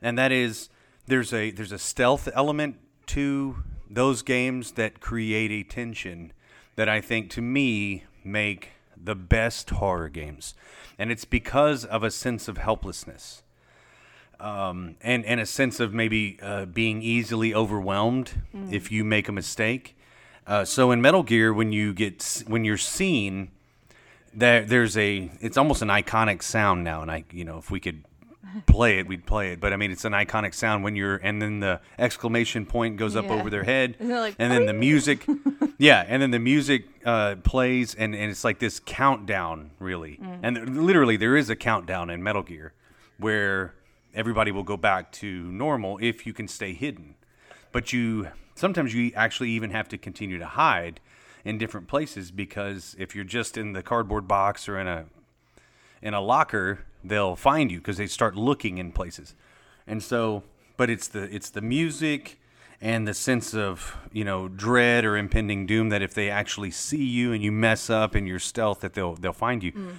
[0.00, 0.68] And that is
[1.06, 2.76] there's a there's a stealth element
[3.06, 3.56] to
[3.90, 6.32] those games that create a tension
[6.76, 10.54] that I think to me make the best horror games.
[10.98, 13.42] And it's because of a sense of helplessness.
[14.40, 18.72] Um, and, and a sense of maybe uh, being easily overwhelmed mm.
[18.72, 19.96] if you make a mistake.
[20.46, 23.50] Uh, so in Metal Gear, when you get when you're seen,
[24.34, 27.80] there there's a it's almost an iconic sound now, and I you know if we
[27.80, 28.04] could
[28.66, 29.60] play it, we'd play it.
[29.60, 33.16] But I mean, it's an iconic sound when you're, and then the exclamation point goes
[33.16, 35.26] up over their head, like, and then the music,
[35.78, 40.18] yeah, and then the music uh, plays, and, and it's like this countdown, really.
[40.22, 40.40] Mm.
[40.42, 42.72] And literally, there is a countdown in Metal Gear
[43.18, 43.74] where
[44.14, 47.14] everybody will go back to normal if you can stay hidden.
[47.70, 51.00] But you sometimes you actually even have to continue to hide
[51.44, 55.06] in different places because if you're just in the cardboard box or in a
[56.00, 59.34] in a locker, they'll find you because they start looking in places.
[59.86, 60.42] And so,
[60.76, 62.40] but it's the it's the music
[62.80, 67.04] and the sense of you know dread or impending doom that if they actually see
[67.04, 69.72] you and you mess up and you're stealth that they'll they'll find you.
[69.72, 69.94] Mm.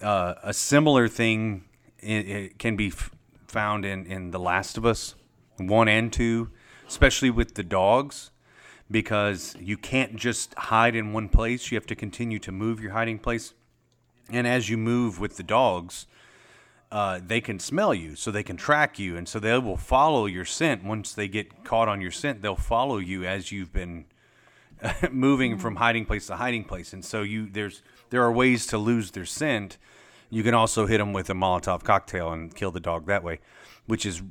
[0.00, 1.64] Uh, a similar thing
[1.98, 3.10] it, it can be f-
[3.46, 5.14] found in in The Last of Us
[5.56, 6.50] one and two,
[6.88, 8.30] especially with the dogs.
[8.90, 12.92] Because you can't just hide in one place, you have to continue to move your
[12.92, 13.52] hiding place.
[14.30, 16.06] And as you move with the dogs,
[16.90, 20.24] uh, they can smell you, so they can track you, and so they will follow
[20.24, 20.84] your scent.
[20.84, 24.06] Once they get caught on your scent, they'll follow you as you've been
[25.10, 25.60] moving mm-hmm.
[25.60, 26.92] from hiding place to hiding place.
[26.92, 29.76] And so you there's there are ways to lose their scent.
[30.30, 33.40] You can also hit them with a Molotov cocktail and kill the dog that way,
[33.86, 34.22] which is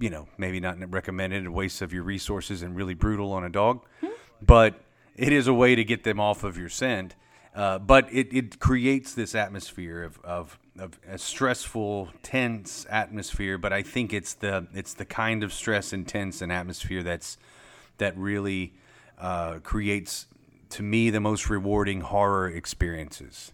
[0.00, 3.50] you know maybe not recommended, a waste of your resources and really brutal on a
[3.50, 4.12] dog, mm-hmm.
[4.42, 4.80] but
[5.16, 7.14] it is a way to get them off of your scent.
[7.54, 13.72] Uh, but it, it creates this atmosphere of, of of a stressful, tense atmosphere, but
[13.72, 17.36] I think it's the it's the kind of stress and tense and atmosphere that's
[17.98, 18.72] that really
[19.18, 20.26] uh, creates
[20.70, 23.52] to me the most rewarding horror experiences.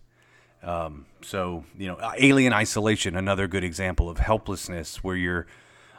[0.62, 5.46] Um, so you know, Alien Isolation, another good example of helplessness, where you're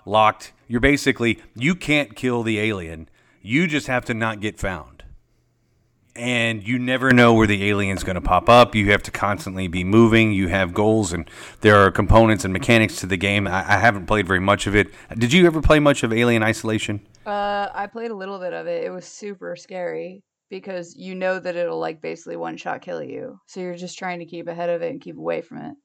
[0.08, 0.54] locked.
[0.68, 3.10] You're basically you can't kill the alien.
[3.42, 4.98] You just have to not get found
[6.18, 8.76] and you never know where the alien's going to pop up.
[8.76, 10.34] You have to constantly be moving.
[10.34, 11.30] You have goals, and
[11.62, 13.48] there are components and mechanics to the game.
[13.48, 14.88] I, I haven't played very much of it.
[15.16, 17.06] Did you ever play much of Alien Isolation?
[17.26, 18.84] Uh, I played a little bit of it.
[18.84, 23.40] It was super scary because you know that it'll like basically one shot kill you.
[23.48, 25.76] So you're just trying to keep ahead of it and keep away from it.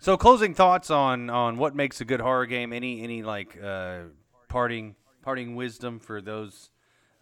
[0.00, 2.72] So, closing thoughts on on what makes a good horror game.
[2.72, 4.00] Any any like uh,
[4.48, 6.70] parting parting wisdom for those.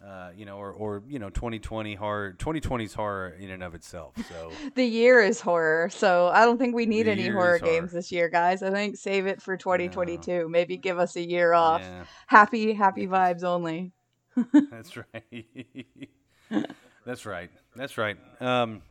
[0.01, 4.13] Uh, you know, or, or you know, 2020 horror, 2020's horror in and of itself.
[4.29, 7.59] So the year is horror, so I don't think we need The any horror horror.
[7.59, 8.63] games this year, guys.
[8.63, 10.47] I think save it for 2022.
[10.47, 11.81] Maybe give us a year off.
[11.81, 13.91] yeah, Happy, happy vibes only.
[14.71, 15.45] that's right.
[17.05, 17.51] that's right.
[17.75, 18.15] That's right.
[18.39, 18.81] Um,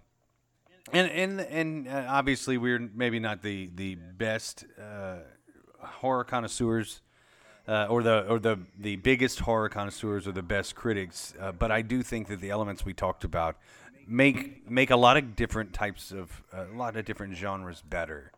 [0.92, 5.16] and and and uh, obviously we're maybe not the the best uh,
[5.80, 7.00] horror connoisseurs.
[7.66, 11.70] Uh, or the or the the biggest horror connoisseurs or the best critics, uh, but
[11.70, 13.58] I do think that the elements we talked about
[14.06, 18.32] make make a lot of different types of a lot of different genres better.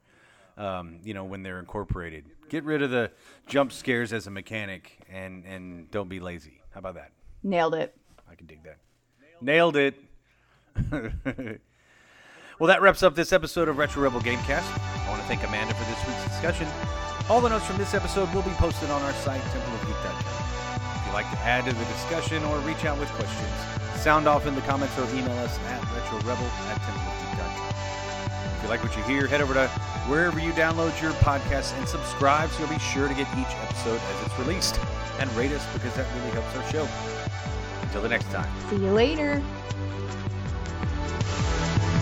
[0.56, 2.24] Um, you know when they're incorporated.
[2.48, 3.12] Get rid of the
[3.46, 6.60] jump scares as a mechanic and and don't be lazy.
[6.74, 7.12] How about that?
[7.44, 7.96] Nailed it.
[8.28, 8.78] I can dig that.
[9.40, 9.94] Nailed it.
[12.60, 14.68] well, that wraps up this episode of Retro Rebel Gamecast.
[14.68, 16.68] I want to thank Amanda for this week's discussion.
[17.30, 20.20] All the notes from this episode will be posted on our site, templeofgeek.com.
[20.20, 23.48] If you'd like to add to the discussion or reach out with questions,
[23.96, 28.56] sound off in the comments or email us at retrorebel at templeofgeek.com.
[28.58, 29.66] If you like what you hear, head over to
[30.06, 33.98] wherever you download your podcasts and subscribe so you'll be sure to get each episode
[33.98, 34.78] as it's released.
[35.18, 36.88] And rate us because that really helps our show.
[37.80, 38.52] Until the next time.
[38.68, 39.42] See you later.